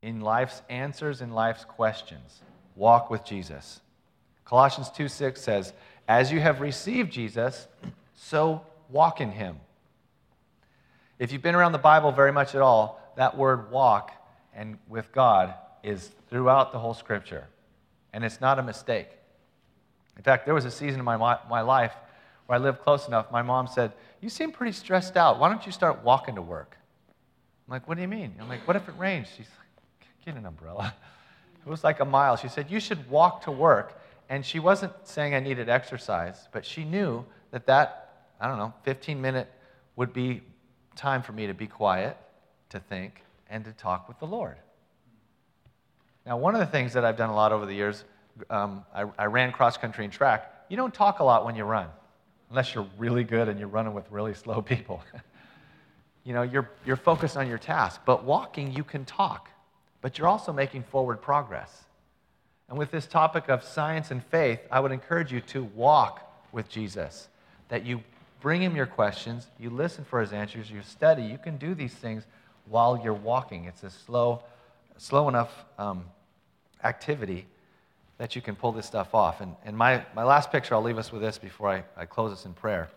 In 0.03 0.21
life's 0.21 0.63
answers, 0.69 1.23
in 1.23 1.33
life's 1.33 1.65
questions, 1.65 2.43
walk 2.75 3.11
with 3.11 3.25
Jesus. 3.25 3.81
Colossians 4.45 4.91
2 4.91 5.09
6 5.09 5.41
says, 5.41 5.73
As 6.07 6.31
you 6.31 6.41
have 6.41 6.61
received 6.61 7.13
Jesus, 7.13 7.67
so 8.15 8.63
walk 8.91 9.21
in 9.21 9.31
him. 9.31 9.57
If 11.19 11.33
you've 11.33 11.43
been 11.43 11.55
around 11.55 11.73
the 11.73 11.79
Bible 11.79 12.13
very 12.13 12.33
much 12.33 12.55
at 12.55 12.61
all, 12.61 13.01
that 13.17 13.37
word 13.37 13.71
walk 13.71 14.13
and 14.55 14.79
with 14.89 15.11
God 15.13 15.55
is 15.83 16.11
throughout 16.29 16.73
the 16.73 16.79
whole 16.79 16.95
scripture. 16.95 17.47
And 18.13 18.25
it's 18.25 18.41
not 18.41 18.59
a 18.59 18.63
mistake. 18.63 19.09
In 20.17 20.23
fact, 20.23 20.45
there 20.45 20.55
was 20.55 20.65
a 20.65 20.71
season 20.71 21.01
in 21.01 21.05
my, 21.05 21.39
my 21.49 21.61
life 21.61 21.93
where 22.47 22.59
I 22.59 22.63
lived 22.63 22.81
close 22.81 23.07
enough. 23.07 23.31
My 23.31 23.43
mom 23.43 23.67
said, 23.67 23.93
You 24.27 24.31
seem 24.31 24.51
pretty 24.51 24.73
stressed 24.73 25.17
out. 25.17 25.39
Why 25.39 25.49
don't 25.49 25.65
you 25.65 25.71
start 25.71 26.03
walking 26.03 26.35
to 26.35 26.43
work? 26.43 26.77
I'm 27.69 27.71
like, 27.71 27.87
What 27.87 27.95
do 27.95 28.03
you 28.03 28.09
mean? 28.09 28.35
I'm 28.41 28.49
like, 28.49 28.67
What 28.67 28.75
if 28.75 28.89
it 28.89 28.95
rains? 28.99 29.29
She's 29.29 29.47
like, 29.47 30.09
Get 30.25 30.35
an 30.35 30.47
umbrella. 30.47 30.93
It 31.65 31.69
was 31.69 31.85
like 31.85 32.01
a 32.01 32.05
mile. 32.05 32.37
She 32.37 32.49
said, 32.49 32.69
You 32.69 32.81
should 32.81 33.09
walk 33.09 33.43
to 33.43 33.53
work. 33.53 34.01
And 34.29 34.45
she 34.45 34.59
wasn't 34.59 34.93
saying 35.05 35.33
I 35.33 35.39
needed 35.39 35.69
exercise, 35.69 36.49
but 36.51 36.67
she 36.67 36.85
knew 36.85 37.25
that 37.53 37.67
that, 37.67 38.33
I 38.41 38.49
don't 38.49 38.59
know, 38.59 38.75
15 38.83 39.21
minute 39.21 39.49
would 39.95 40.13
be 40.13 40.43
time 40.97 41.23
for 41.23 41.31
me 41.31 41.47
to 41.47 41.55
be 41.55 41.69
quiet, 41.69 42.17
to 42.71 42.81
think, 42.81 43.23
and 43.49 43.65
to 43.65 43.71
talk 43.75 44.09
with 44.09 44.19
the 44.19 44.27
Lord. 44.27 44.57
Now, 46.25 46.37
one 46.37 46.55
of 46.55 46.61
the 46.61 46.67
things 46.67 46.95
that 46.95 47.05
I've 47.05 47.17
done 47.17 47.31
a 47.31 47.35
lot 47.35 47.53
over 47.53 47.65
the 47.65 47.75
years, 47.75 48.03
um, 48.51 48.85
I, 48.93 49.05
I 49.17 49.27
ran 49.27 49.53
cross 49.53 49.77
country 49.77 50.05
and 50.05 50.13
track. 50.13 50.53
You 50.69 50.77
don't 50.77 50.93
talk 50.93 51.21
a 51.21 51.25
lot 51.25 51.45
when 51.45 51.55
you 51.55 51.63
run, 51.63 51.87
unless 52.51 52.75
you're 52.75 52.87
really 52.99 53.25
good 53.25 53.49
and 53.49 53.59
you're 53.59 53.69
running 53.69 53.95
with 53.95 54.11
really 54.11 54.35
slow 54.35 54.63
people. 54.63 55.03
you 56.25 56.33
know, 56.33 56.43
you're, 56.43 56.71
you're 56.85 56.97
focused 56.97 57.37
on 57.37 57.49
your 57.49 57.59
task. 57.59 58.01
But 58.05 58.25
walking, 58.25 58.73
you 58.73 58.85
can 58.85 59.05
talk, 59.05 59.51
but 60.01 60.19
you're 60.19 60.29
also 60.29 60.53
making 60.53 60.85
forward 60.85 61.21
progress. 61.21 61.85
And 62.69 62.77
with 62.77 62.91
this 62.91 63.07
topic 63.07 63.49
of 63.49 63.63
science 63.63 64.11
and 64.11 64.25
faith, 64.25 64.61
I 64.71 64.81
would 64.81 64.93
encourage 64.93 65.33
you 65.33 65.41
to 65.43 65.65
walk 65.65 66.23
with 66.53 66.69
Jesus, 66.69 67.29
that 67.69 67.85
you 67.85 68.03
bring 68.41 68.63
him 68.63 68.75
your 68.77 68.87
questions, 68.87 69.47
you 69.59 69.71
listen 69.71 70.05
for 70.05 70.21
his 70.21 70.33
answers, 70.33 70.71
you 70.71 70.83
study. 70.83 71.23
You 71.23 71.39
can 71.39 71.57
do 71.57 71.75
these 71.75 71.95
things 71.95 72.25
while 72.69 73.01
you're 73.03 73.15
walking. 73.15 73.65
It's 73.65 73.83
a 73.83 73.91
slow, 73.91 74.43
slow 74.99 75.29
enough 75.29 75.65
um, 75.79 76.05
activity 76.83 77.47
that 78.19 78.35
you 78.35 78.43
can 78.43 78.57
pull 78.57 78.73
this 78.73 78.87
stuff 78.87 79.15
off. 79.15 79.41
And, 79.41 79.55
and 79.65 79.77
my, 79.77 80.05
my 80.15 80.25
last 80.25 80.51
picture, 80.51 80.75
I'll 80.75 80.83
leave 80.83 80.99
us 80.99 81.13
with 81.13 81.23
this 81.23 81.39
before 81.39 81.71
I, 81.71 81.85
I 81.97 82.07
close 82.07 82.33
us 82.33 82.47
in 82.47 82.55
prayer. 82.55 82.89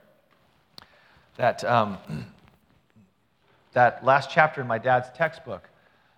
That, 1.37 1.63
um, 1.63 1.97
that 3.73 4.03
last 4.03 4.29
chapter 4.31 4.61
in 4.61 4.67
my 4.67 4.77
dad's 4.77 5.09
textbook, 5.15 5.69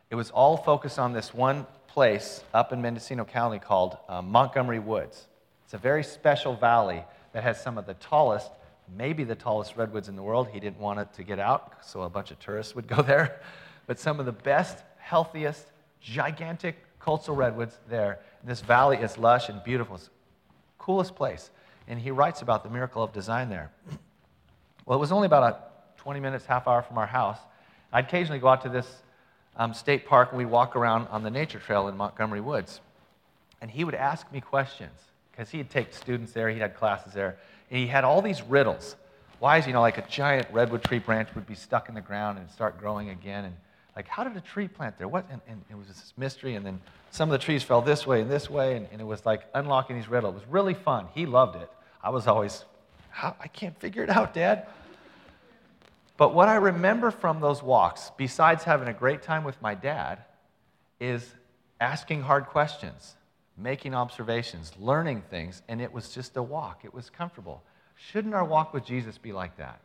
it 0.10 0.16
was 0.16 0.30
all 0.32 0.58
focused 0.58 1.00
on 1.00 1.14
this 1.14 1.34
one 1.34 1.66
place 1.88 2.44
up 2.54 2.72
in 2.72 2.82
Mendocino 2.82 3.26
County 3.26 3.60
called 3.60 3.98
um, 4.08 4.30
Montgomery 4.32 4.80
Woods. 4.80 5.28
It's 5.66 5.74
a 5.74 5.78
very 5.78 6.04
special 6.04 6.56
valley 6.56 7.04
that 7.34 7.44
has 7.44 7.62
some 7.62 7.78
of 7.78 7.86
the 7.86 7.94
tallest, 7.96 8.52
maybe 8.96 9.24
the 9.24 9.36
tallest 9.36 9.78
redwoods 9.78 10.10
in 10.10 10.16
the 10.16 10.24
world. 10.24 10.50
He 10.52 10.60
didn't 10.60 10.80
want 10.80 11.00
it 11.00 11.14
to 11.14 11.24
get 11.24 11.40
out, 11.40 11.74
so 11.82 12.02
a 12.02 12.10
bunch 12.10 12.32
of 12.32 12.40
tourists 12.40 12.76
would 12.76 12.88
go 12.88 13.02
there. 13.02 13.42
But 13.88 14.00
some 14.00 14.20
of 14.20 14.26
the 14.26 14.32
best, 14.32 14.84
healthiest, 14.98 15.68
gigantic 16.02 16.78
coastal 17.00 17.36
redwoods 17.36 17.80
there. 17.90 18.20
This 18.44 18.62
valley 18.62 18.98
is 18.98 19.18
lush 19.18 19.50
and 19.50 19.64
beautiful. 19.64 19.96
It's 19.96 20.10
coolest 20.78 21.16
place. 21.16 21.50
And 21.88 22.00
he 22.00 22.12
writes 22.12 22.42
about 22.42 22.64
the 22.64 22.70
miracle 22.70 23.04
of 23.04 23.14
design 23.14 23.50
there. 23.50 23.72
Well, 24.86 24.98
it 24.98 25.02
was 25.02 25.12
only 25.12 25.28
about 25.28 25.44
a 25.44 26.02
20 26.02 26.20
minutes, 26.20 26.46
half 26.46 26.68
hour 26.68 26.82
from 26.82 26.98
our 26.98 27.06
house. 27.06 27.38
I'd 27.94 28.06
occasionally 28.06 28.40
go 28.40 28.48
out 28.48 28.62
to 28.64 28.70
this 28.70 28.88
um, 29.58 29.74
state 29.74 30.06
park 30.06 30.30
and 30.30 30.38
we'd 30.38 30.46
walk 30.46 30.76
around 30.76 31.08
on 31.10 31.24
the 31.24 31.30
nature 31.30 31.60
trail 31.60 31.88
in 31.88 31.98
Montgomery 31.98 32.42
Woods. 32.42 32.82
And 33.62 33.70
he 33.70 33.84
would 33.84 33.96
ask 33.96 34.32
me 34.32 34.42
questions 34.42 35.00
because 35.32 35.50
he'd 35.50 35.70
take 35.70 35.94
students 35.94 36.32
there, 36.32 36.50
he'd 36.50 36.60
had 36.60 36.76
classes 36.76 37.14
there, 37.14 37.38
and 37.70 37.80
he 37.80 37.88
had 37.88 38.04
all 38.04 38.22
these 38.22 38.42
riddles. 38.42 38.96
Why 39.40 39.58
is, 39.58 39.68
you 39.68 39.74
know, 39.74 39.82
like 39.82 39.98
a 39.98 40.08
giant 40.08 40.48
redwood 40.52 40.84
tree 40.84 41.00
branch 41.00 41.30
would 41.36 41.48
be 41.48 41.56
stuck 41.56 41.90
in 41.90 41.96
the 41.96 42.02
ground 42.02 42.38
and 42.38 42.50
start 42.50 42.80
growing 42.80 43.10
again? 43.10 43.46
And 43.46 43.56
like, 43.96 44.08
how 44.08 44.24
did 44.24 44.38
a 44.38 44.42
tree 44.42 44.68
plant 44.68 44.98
there? 44.98 45.08
What? 45.08 45.26
And, 45.30 45.42
and 45.48 45.62
it 45.70 45.78
was 45.78 45.88
this 45.88 46.14
mystery. 46.18 46.56
And 46.56 46.66
then 46.66 46.80
some 47.12 47.30
of 47.30 47.34
the 47.34 47.44
trees 47.44 47.62
fell 47.62 47.82
this 47.82 48.08
way 48.08 48.22
and 48.22 48.32
this 48.32 48.50
way, 48.50 48.78
and, 48.78 48.88
and 48.92 49.02
it 49.02 49.04
was 49.04 49.26
like 49.26 49.44
unlocking 49.54 49.98
these 49.98 50.08
riddles. 50.08 50.36
It 50.36 50.40
was 50.40 50.48
really 50.48 50.74
fun. 50.74 51.08
He 51.14 51.26
loved 51.26 51.58
it. 51.58 51.70
I 52.04 52.10
was 52.10 52.26
always, 52.26 52.64
I 53.22 53.48
can't 53.48 53.78
figure 53.80 54.04
it 54.04 54.10
out, 54.10 54.34
Dad. 54.34 54.68
But 56.18 56.34
what 56.34 56.48
I 56.48 56.56
remember 56.56 57.12
from 57.12 57.42
those 57.42 57.62
walks, 57.62 58.12
besides 58.16 58.64
having 58.64 58.88
a 58.88 58.94
great 58.94 59.24
time 59.24 59.44
with 59.44 59.62
my 59.62 59.76
dad, 59.76 60.20
is 61.00 61.34
asking 61.80 62.22
hard 62.22 62.46
questions, 62.46 63.16
making 63.58 63.96
observations, 63.96 64.72
learning 64.80 65.24
things, 65.30 65.64
and 65.68 65.82
it 65.82 65.92
was 65.92 66.14
just 66.14 66.38
a 66.38 66.44
walk. 66.44 66.86
It 66.86 66.94
was 66.94 67.10
comfortable. 67.10 67.64
Shouldn't 67.96 68.34
our 68.34 68.46
walk 68.46 68.74
with 68.74 68.86
Jesus 68.86 69.18
be 69.18 69.34
like 69.34 69.58
that? 69.58 69.82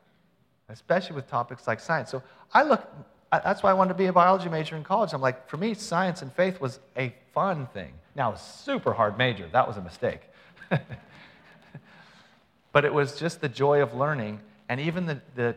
Especially 0.69 1.17
with 1.17 1.29
topics 1.29 1.67
like 1.67 1.81
science. 1.81 2.11
So 2.11 2.23
I 2.53 2.63
look, 2.63 2.87
that's 3.31 3.63
why 3.63 3.71
I 3.71 3.75
wanted 3.75 3.95
to 3.95 3.99
be 3.99 4.07
a 4.07 4.13
biology 4.13 4.49
major 4.49 4.77
in 4.77 4.85
college. 4.85 5.13
I'm 5.13 5.21
like, 5.21 5.49
for 5.49 5.57
me, 5.57 5.75
science 5.75 6.23
and 6.23 6.33
faith 6.33 6.61
was 6.61 6.79
a 6.97 7.15
fun 7.33 7.67
thing. 7.75 7.93
Now, 8.15 8.33
a 8.33 8.39
super 8.39 8.93
hard 8.93 9.19
major. 9.19 9.49
That 9.53 9.67
was 9.67 9.77
a 9.77 9.83
mistake. 9.83 10.21
but 12.73 12.85
it 12.85 12.95
was 12.95 13.19
just 13.19 13.41
the 13.41 13.49
joy 13.49 13.83
of 13.83 13.95
learning 13.95 14.41
and 14.69 14.81
even 14.81 15.07
the, 15.07 15.21
the 15.35 15.57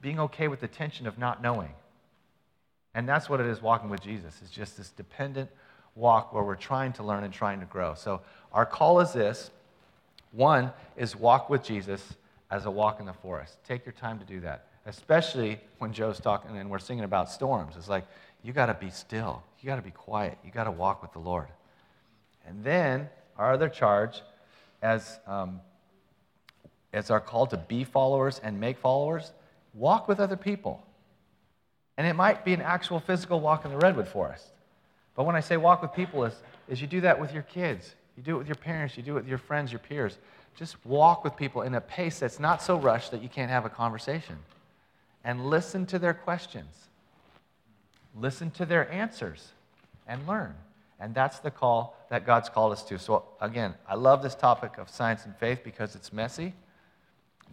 being 0.00 0.20
okay 0.20 0.48
with 0.48 0.60
the 0.60 0.68
tension 0.68 1.06
of 1.06 1.18
not 1.18 1.42
knowing. 1.42 1.70
And 2.94 3.08
that's 3.08 3.28
what 3.28 3.40
it 3.40 3.46
is 3.46 3.60
walking 3.60 3.90
with 3.90 4.00
Jesus. 4.00 4.38
It's 4.42 4.50
just 4.50 4.76
this 4.76 4.90
dependent 4.90 5.50
walk 5.94 6.32
where 6.32 6.42
we're 6.42 6.54
trying 6.54 6.92
to 6.94 7.02
learn 7.02 7.24
and 7.24 7.32
trying 7.32 7.60
to 7.60 7.66
grow. 7.66 7.94
So 7.94 8.20
our 8.52 8.64
call 8.64 9.00
is 9.00 9.12
this. 9.12 9.50
One 10.32 10.72
is 10.96 11.16
walk 11.16 11.50
with 11.50 11.62
Jesus 11.62 12.02
as 12.50 12.66
a 12.66 12.70
walk 12.70 13.00
in 13.00 13.06
the 13.06 13.12
forest. 13.12 13.58
Take 13.66 13.84
your 13.84 13.92
time 13.92 14.18
to 14.18 14.24
do 14.24 14.40
that, 14.40 14.67
especially 14.88 15.60
when 15.78 15.92
Joe's 15.92 16.18
talking 16.18 16.56
and 16.56 16.70
we're 16.70 16.78
singing 16.78 17.04
about 17.04 17.30
storms. 17.30 17.76
It's 17.76 17.90
like, 17.90 18.04
you 18.42 18.52
got 18.54 18.66
to 18.66 18.74
be 18.74 18.90
still. 18.90 19.42
You 19.60 19.66
got 19.66 19.76
to 19.76 19.82
be 19.82 19.90
quiet. 19.90 20.38
You 20.42 20.50
got 20.50 20.64
to 20.64 20.70
walk 20.70 21.02
with 21.02 21.12
the 21.12 21.18
Lord. 21.18 21.46
And 22.46 22.64
then 22.64 23.10
our 23.36 23.52
other 23.52 23.68
charge 23.68 24.22
as, 24.80 25.18
um, 25.26 25.60
as 26.92 27.10
our 27.10 27.20
call 27.20 27.46
to 27.48 27.58
be 27.58 27.84
followers 27.84 28.40
and 28.42 28.58
make 28.58 28.78
followers 28.78 29.32
walk 29.74 30.08
with 30.08 30.20
other 30.20 30.36
people. 30.36 30.82
And 31.98 32.06
it 32.06 32.14
might 32.14 32.44
be 32.44 32.54
an 32.54 32.62
actual 32.62 32.98
physical 32.98 33.40
walk 33.40 33.66
in 33.66 33.70
the 33.70 33.76
redwood 33.76 34.08
forest. 34.08 34.46
But 35.14 35.24
when 35.24 35.36
I 35.36 35.40
say 35.40 35.58
walk 35.58 35.82
with 35.82 35.92
people, 35.92 36.24
is, 36.24 36.34
is 36.68 36.80
you 36.80 36.86
do 36.86 37.02
that 37.02 37.20
with 37.20 37.34
your 37.34 37.42
kids, 37.42 37.94
you 38.16 38.22
do 38.22 38.36
it 38.36 38.38
with 38.38 38.46
your 38.46 38.56
parents, 38.56 38.96
you 38.96 39.02
do 39.02 39.12
it 39.12 39.20
with 39.20 39.28
your 39.28 39.38
friends, 39.38 39.70
your 39.70 39.80
peers. 39.80 40.16
Just 40.56 40.76
walk 40.86 41.24
with 41.24 41.36
people 41.36 41.62
in 41.62 41.74
a 41.74 41.80
pace 41.80 42.20
that's 42.20 42.40
not 42.40 42.62
so 42.62 42.78
rushed 42.78 43.10
that 43.10 43.22
you 43.22 43.28
can't 43.28 43.50
have 43.50 43.66
a 43.66 43.68
conversation. 43.68 44.38
And 45.24 45.46
listen 45.46 45.84
to 45.86 45.98
their 45.98 46.14
questions, 46.14 46.88
listen 48.16 48.50
to 48.52 48.64
their 48.64 48.90
answers, 48.90 49.52
and 50.06 50.26
learn. 50.26 50.54
And 51.00 51.14
that's 51.14 51.38
the 51.38 51.50
call 51.50 51.96
that 52.10 52.26
God's 52.26 52.48
called 52.48 52.72
us 52.72 52.82
to. 52.84 52.98
So, 52.98 53.24
again, 53.40 53.74
I 53.86 53.94
love 53.94 54.22
this 54.22 54.34
topic 54.34 54.78
of 54.78 54.88
science 54.88 55.24
and 55.24 55.36
faith 55.36 55.60
because 55.62 55.94
it's 55.94 56.12
messy, 56.12 56.54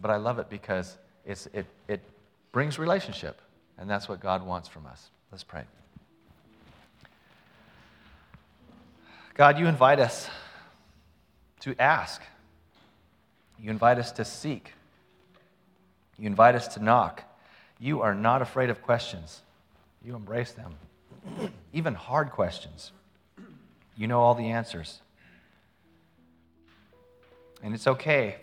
but 0.00 0.10
I 0.10 0.16
love 0.16 0.38
it 0.38 0.48
because 0.48 0.96
it's, 1.24 1.46
it, 1.52 1.66
it 1.86 2.00
brings 2.52 2.78
relationship, 2.78 3.40
and 3.78 3.88
that's 3.88 4.08
what 4.08 4.20
God 4.20 4.44
wants 4.44 4.68
from 4.68 4.86
us. 4.86 5.10
Let's 5.30 5.44
pray. 5.44 5.64
God, 9.34 9.58
you 9.58 9.66
invite 9.66 10.00
us 10.00 10.28
to 11.60 11.74
ask. 11.78 12.22
You 13.60 13.70
invite 13.70 13.98
us 13.98 14.10
to 14.12 14.24
seek. 14.24 14.72
You 16.18 16.26
invite 16.26 16.54
us 16.54 16.68
to 16.68 16.82
knock. 16.82 17.22
You 17.78 18.00
are 18.00 18.14
not 18.14 18.42
afraid 18.42 18.70
of 18.70 18.82
questions. 18.82 19.42
You 20.02 20.14
embrace 20.14 20.52
them, 20.52 20.74
even 21.72 21.94
hard 21.94 22.30
questions. 22.30 22.92
You 23.96 24.06
know 24.06 24.20
all 24.20 24.34
the 24.34 24.50
answers. 24.50 25.00
And 27.62 27.74
it's 27.74 27.86
okay 27.86 28.36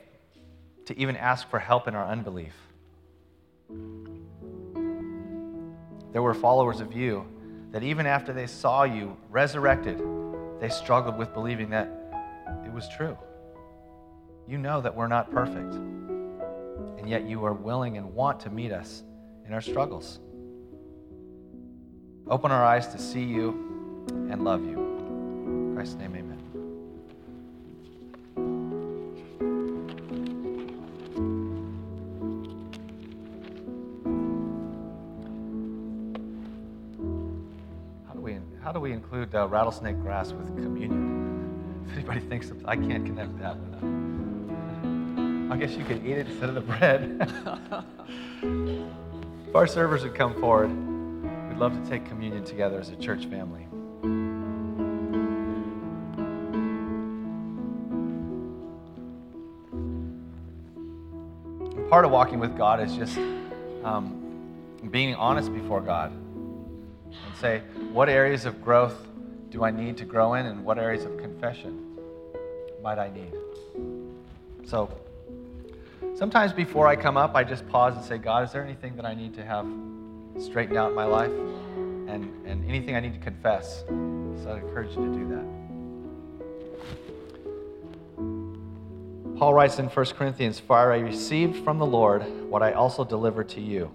to 0.86 1.00
even 1.00 1.16
ask 1.16 1.50
for 1.50 1.60
help 1.60 1.88
in 1.88 1.96
our 1.96 2.06
unbelief. 2.06 2.54
There 6.12 6.22
were 6.22 6.34
followers 6.34 6.80
of 6.80 6.94
you 6.94 7.26
that 7.72 7.82
even 7.82 8.06
after 8.06 8.34
they 8.34 8.46
saw 8.46 8.84
you 8.84 9.16
resurrected, 9.32 10.02
they 10.60 10.70
struggled 10.70 11.18
with 11.18 11.34
believing 11.34 11.70
that 11.70 11.90
it 12.66 12.74
was 12.74 12.88
true. 12.90 13.18
You 14.48 14.58
know 14.58 14.82
that 14.82 14.94
we're 14.94 15.08
not 15.08 15.32
perfect, 15.32 15.74
and 15.74 17.10
yet 17.10 17.26
you 17.26 17.46
are 17.46 17.54
willing 17.54 17.98
and 17.98 18.14
want 18.14 18.42
to 18.42 18.50
meet 18.50 18.72
us 18.72 19.04
in 19.46 19.54
our 19.54 19.62
struggles. 19.62 20.20
Open 22.28 22.52
our 22.52 22.64
eyes 22.64 22.88
to 22.88 22.98
see 22.98 23.24
you 23.24 23.50
and 24.32 24.44
love 24.44 24.66
you. 24.66 24.80
In 24.80 25.74
Christ's 25.76 25.96
name, 25.96 26.16
amen. 26.16 26.34
how 38.64 38.72
do 38.72 38.80
we 38.80 38.94
include 38.94 39.36
uh, 39.36 39.48
rattlesnake 39.48 40.00
grass 40.02 40.32
with 40.32 40.48
communion? 40.48 41.20
If 41.88 41.98
anybody 41.98 42.22
thinks 42.22 42.50
of, 42.50 42.66
I 42.66 42.76
can't 42.76 43.06
connect 43.06 43.38
that 43.40 43.58
with 43.58 43.72
them. 43.82 45.52
I 45.52 45.58
guess 45.58 45.72
you 45.72 45.84
could 45.84 46.04
eat 46.04 46.18
it 46.18 46.28
instead 46.28 46.50
of 46.50 46.56
the 46.56 46.62
bread. 46.62 47.30
if 49.54 49.58
our 49.58 49.68
servers 49.68 50.02
would 50.02 50.16
come 50.16 50.34
forward, 50.40 50.70
we'd 51.48 51.60
love 51.60 51.80
to 51.80 51.88
take 51.88 52.04
communion 52.06 52.44
together 52.44 52.80
as 52.80 52.90
a 52.90 52.96
church 52.96 53.28
family. 53.28 53.68
part 61.88 62.04
of 62.04 62.10
walking 62.10 62.40
with 62.40 62.58
God 62.58 62.82
is 62.82 62.96
just 62.96 63.16
um, 63.84 64.50
being 64.90 65.14
honest 65.14 65.54
before 65.54 65.82
God 65.82 66.12
and 66.12 67.36
say, 67.40 67.62
what 67.92 68.10
areas 68.10 68.46
of 68.46 68.60
growth 68.64 69.08
do 69.52 69.64
I 69.64 69.70
need 69.70 69.98
to 69.98 70.06
grow 70.06 70.34
in, 70.34 70.48
and 70.48 70.66
what 70.66 70.80
areas 70.80 71.06
of 71.06 71.16
confession 71.20 71.96
might 72.82 72.98
I 72.98 73.12
need? 73.12 73.32
So, 74.66 74.90
sometimes 76.16 76.54
before 76.54 76.88
I 76.88 76.96
come 76.96 77.18
up, 77.18 77.36
I 77.36 77.44
just 77.44 77.68
pause 77.68 77.96
and 77.96 78.04
say, 78.04 78.18
God, 78.18 78.44
is 78.44 78.52
there 78.52 78.64
anything 78.64 78.96
that 78.96 79.06
I 79.06 79.14
need 79.14 79.34
to 79.36 79.44
have 79.44 79.68
straightened 80.40 80.78
out 80.78 80.90
in 80.90 80.96
my 80.96 81.06
life? 81.06 81.32
And, 81.32 82.46
and, 82.46 82.64
anything 82.70 82.96
I 82.96 83.00
need 83.00 83.14
to 83.14 83.20
confess. 83.20 83.84
So 83.88 84.52
I'd 84.52 84.64
encourage 84.64 84.96
you 84.96 85.06
to 85.06 85.14
do 85.14 85.28
that. 85.30 85.64
Paul 89.38 89.54
writes 89.54 89.80
in 89.80 89.88
1 89.88 90.06
Corinthians, 90.18 90.60
For 90.60 90.92
I 90.92 90.98
received 90.98 91.64
from 91.64 91.78
the 91.78 91.86
Lord 91.86 92.24
what 92.50 92.62
I 92.62 92.74
also 92.74 93.04
delivered 93.04 93.50
to 93.50 93.62
you. 93.62 93.92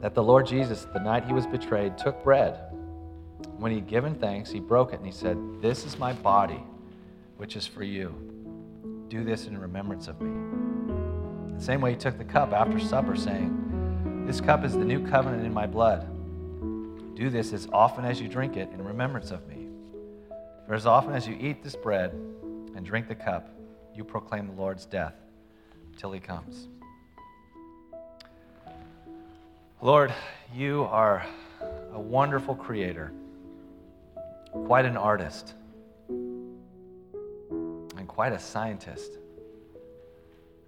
That 0.00 0.14
the 0.14 0.22
Lord 0.22 0.46
Jesus, 0.46 0.86
the 0.92 1.00
night 1.00 1.24
he 1.24 1.32
was 1.32 1.46
betrayed, 1.46 1.98
took 1.98 2.22
bread. 2.22 2.58
When 3.56 3.72
he'd 3.72 3.86
given 3.86 4.14
thanks, 4.14 4.50
he 4.50 4.60
broke 4.60 4.92
it 4.92 4.96
and 4.96 5.06
he 5.06 5.12
said, 5.12 5.36
This 5.60 5.84
is 5.84 5.98
my 5.98 6.12
body, 6.12 6.62
which 7.36 7.56
is 7.56 7.66
for 7.66 7.82
you. 7.82 8.14
Do 9.08 9.24
this 9.24 9.46
in 9.46 9.58
remembrance 9.58 10.06
of 10.08 10.20
me. 10.20 10.77
The 11.58 11.64
same 11.64 11.80
way 11.80 11.90
he 11.90 11.96
took 11.96 12.16
the 12.16 12.24
cup 12.24 12.52
after 12.52 12.78
supper, 12.78 13.16
saying, 13.16 14.24
This 14.26 14.40
cup 14.40 14.64
is 14.64 14.74
the 14.74 14.84
new 14.84 15.04
covenant 15.04 15.44
in 15.44 15.52
my 15.52 15.66
blood. 15.66 16.06
Do 17.16 17.30
this 17.30 17.52
as 17.52 17.66
often 17.72 18.04
as 18.04 18.20
you 18.20 18.28
drink 18.28 18.56
it 18.56 18.70
in 18.72 18.80
remembrance 18.80 19.32
of 19.32 19.44
me. 19.48 19.66
For 20.68 20.74
as 20.74 20.86
often 20.86 21.14
as 21.14 21.26
you 21.26 21.36
eat 21.40 21.64
this 21.64 21.74
bread 21.74 22.12
and 22.12 22.86
drink 22.86 23.08
the 23.08 23.16
cup, 23.16 23.50
you 23.92 24.04
proclaim 24.04 24.46
the 24.46 24.52
Lord's 24.52 24.86
death 24.86 25.14
till 25.96 26.12
he 26.12 26.20
comes. 26.20 26.68
Lord, 29.82 30.14
you 30.54 30.84
are 30.84 31.26
a 31.92 31.98
wonderful 31.98 32.54
creator, 32.54 33.10
quite 34.52 34.84
an 34.84 34.96
artist, 34.96 35.54
and 36.08 38.06
quite 38.06 38.32
a 38.32 38.38
scientist. 38.38 39.17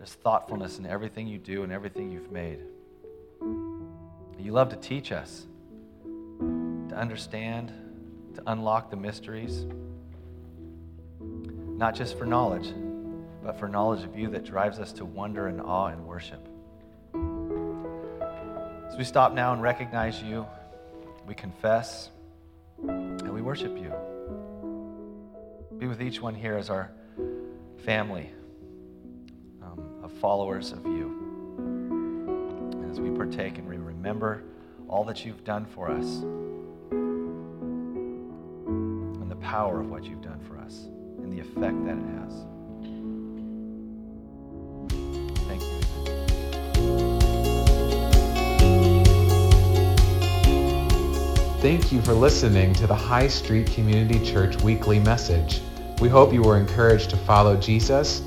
There's 0.01 0.15
thoughtfulness 0.15 0.79
in 0.79 0.87
everything 0.87 1.27
you 1.27 1.37
do 1.37 1.63
and 1.63 1.71
everything 1.71 2.11
you've 2.11 2.33
made. 2.33 2.61
You 4.39 4.53
love 4.53 4.71
to 4.71 4.77
teach 4.77 5.13
us, 5.13 5.45
to 6.41 6.95
understand, 6.97 7.71
to 8.35 8.43
unlock 8.47 8.89
the 8.89 8.97
mysteries, 8.97 9.67
not 11.21 11.95
just 11.95 12.17
for 12.17 12.25
knowledge 12.25 12.73
but 13.43 13.59
for 13.59 13.69
knowledge 13.69 14.05
of 14.05 14.17
you 14.17 14.31
that 14.31 14.45
drives 14.45 14.79
us 14.79 14.93
to 14.93 15.05
wonder 15.05 15.49
and 15.49 15.61
awe 15.61 15.89
and 15.89 16.07
worship. 16.07 16.49
As 18.89 18.97
we 18.97 19.05
stop 19.05 19.35
now 19.35 19.53
and 19.53 19.61
recognize 19.63 20.23
you, 20.23 20.47
we 21.27 21.35
confess 21.35 22.11
and 22.87 23.31
we 23.33 23.43
worship 23.43 23.77
you. 23.77 23.93
Be 25.79 25.87
with 25.87 26.03
each 26.03 26.23
one 26.23 26.35
here 26.35 26.57
as 26.57 26.71
our 26.71 26.91
family 27.85 28.31
followers 30.11 30.73
of 30.73 30.85
you. 30.85 31.17
And 31.59 32.91
as 32.91 33.01
we 33.01 33.11
partake 33.11 33.59
and 33.59 33.69
we 33.69 33.77
remember 33.77 34.43
all 34.89 35.05
that 35.05 35.25
you've 35.25 35.45
done 35.45 35.65
for 35.65 35.91
us 35.91 36.23
and 38.71 39.31
the 39.31 39.37
power 39.37 39.81
of 39.81 39.91
what 39.91 40.05
you've 40.05 40.23
done 40.23 40.41
for 40.41 40.59
us 40.59 40.89
and 41.23 41.33
the 41.33 41.39
effect 41.41 41.85
that 41.85 41.97
it 41.97 42.05
has. 42.19 42.45
Thank 45.47 45.63
you. 45.63 45.81
Thank 51.61 51.93
you 51.93 52.01
for 52.03 52.15
listening 52.15 52.73
to 52.75 52.87
the 52.87 52.95
High 52.95 53.29
Street 53.29 53.67
Community 53.71 54.19
Church 54.25 54.57
weekly 54.63 54.99
message. 54.99 55.61
We 56.01 56.09
hope 56.09 56.33
you 56.33 56.43
were 56.43 56.57
encouraged 56.57 57.11
to 57.11 57.17
follow 57.19 57.57
Jesus. 57.57 58.23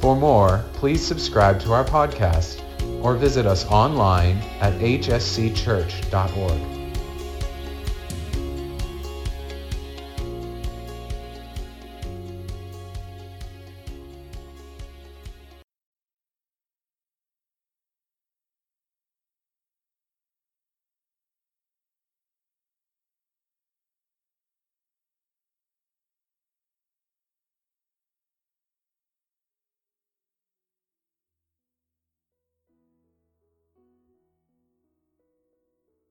For 0.00 0.14
more, 0.14 0.64
please 0.74 1.04
subscribe 1.04 1.58
to 1.60 1.72
our 1.72 1.84
podcast 1.84 2.62
or 3.02 3.14
visit 3.14 3.46
us 3.46 3.66
online 3.66 4.36
at 4.60 4.74
hscchurch.org. 4.74 6.77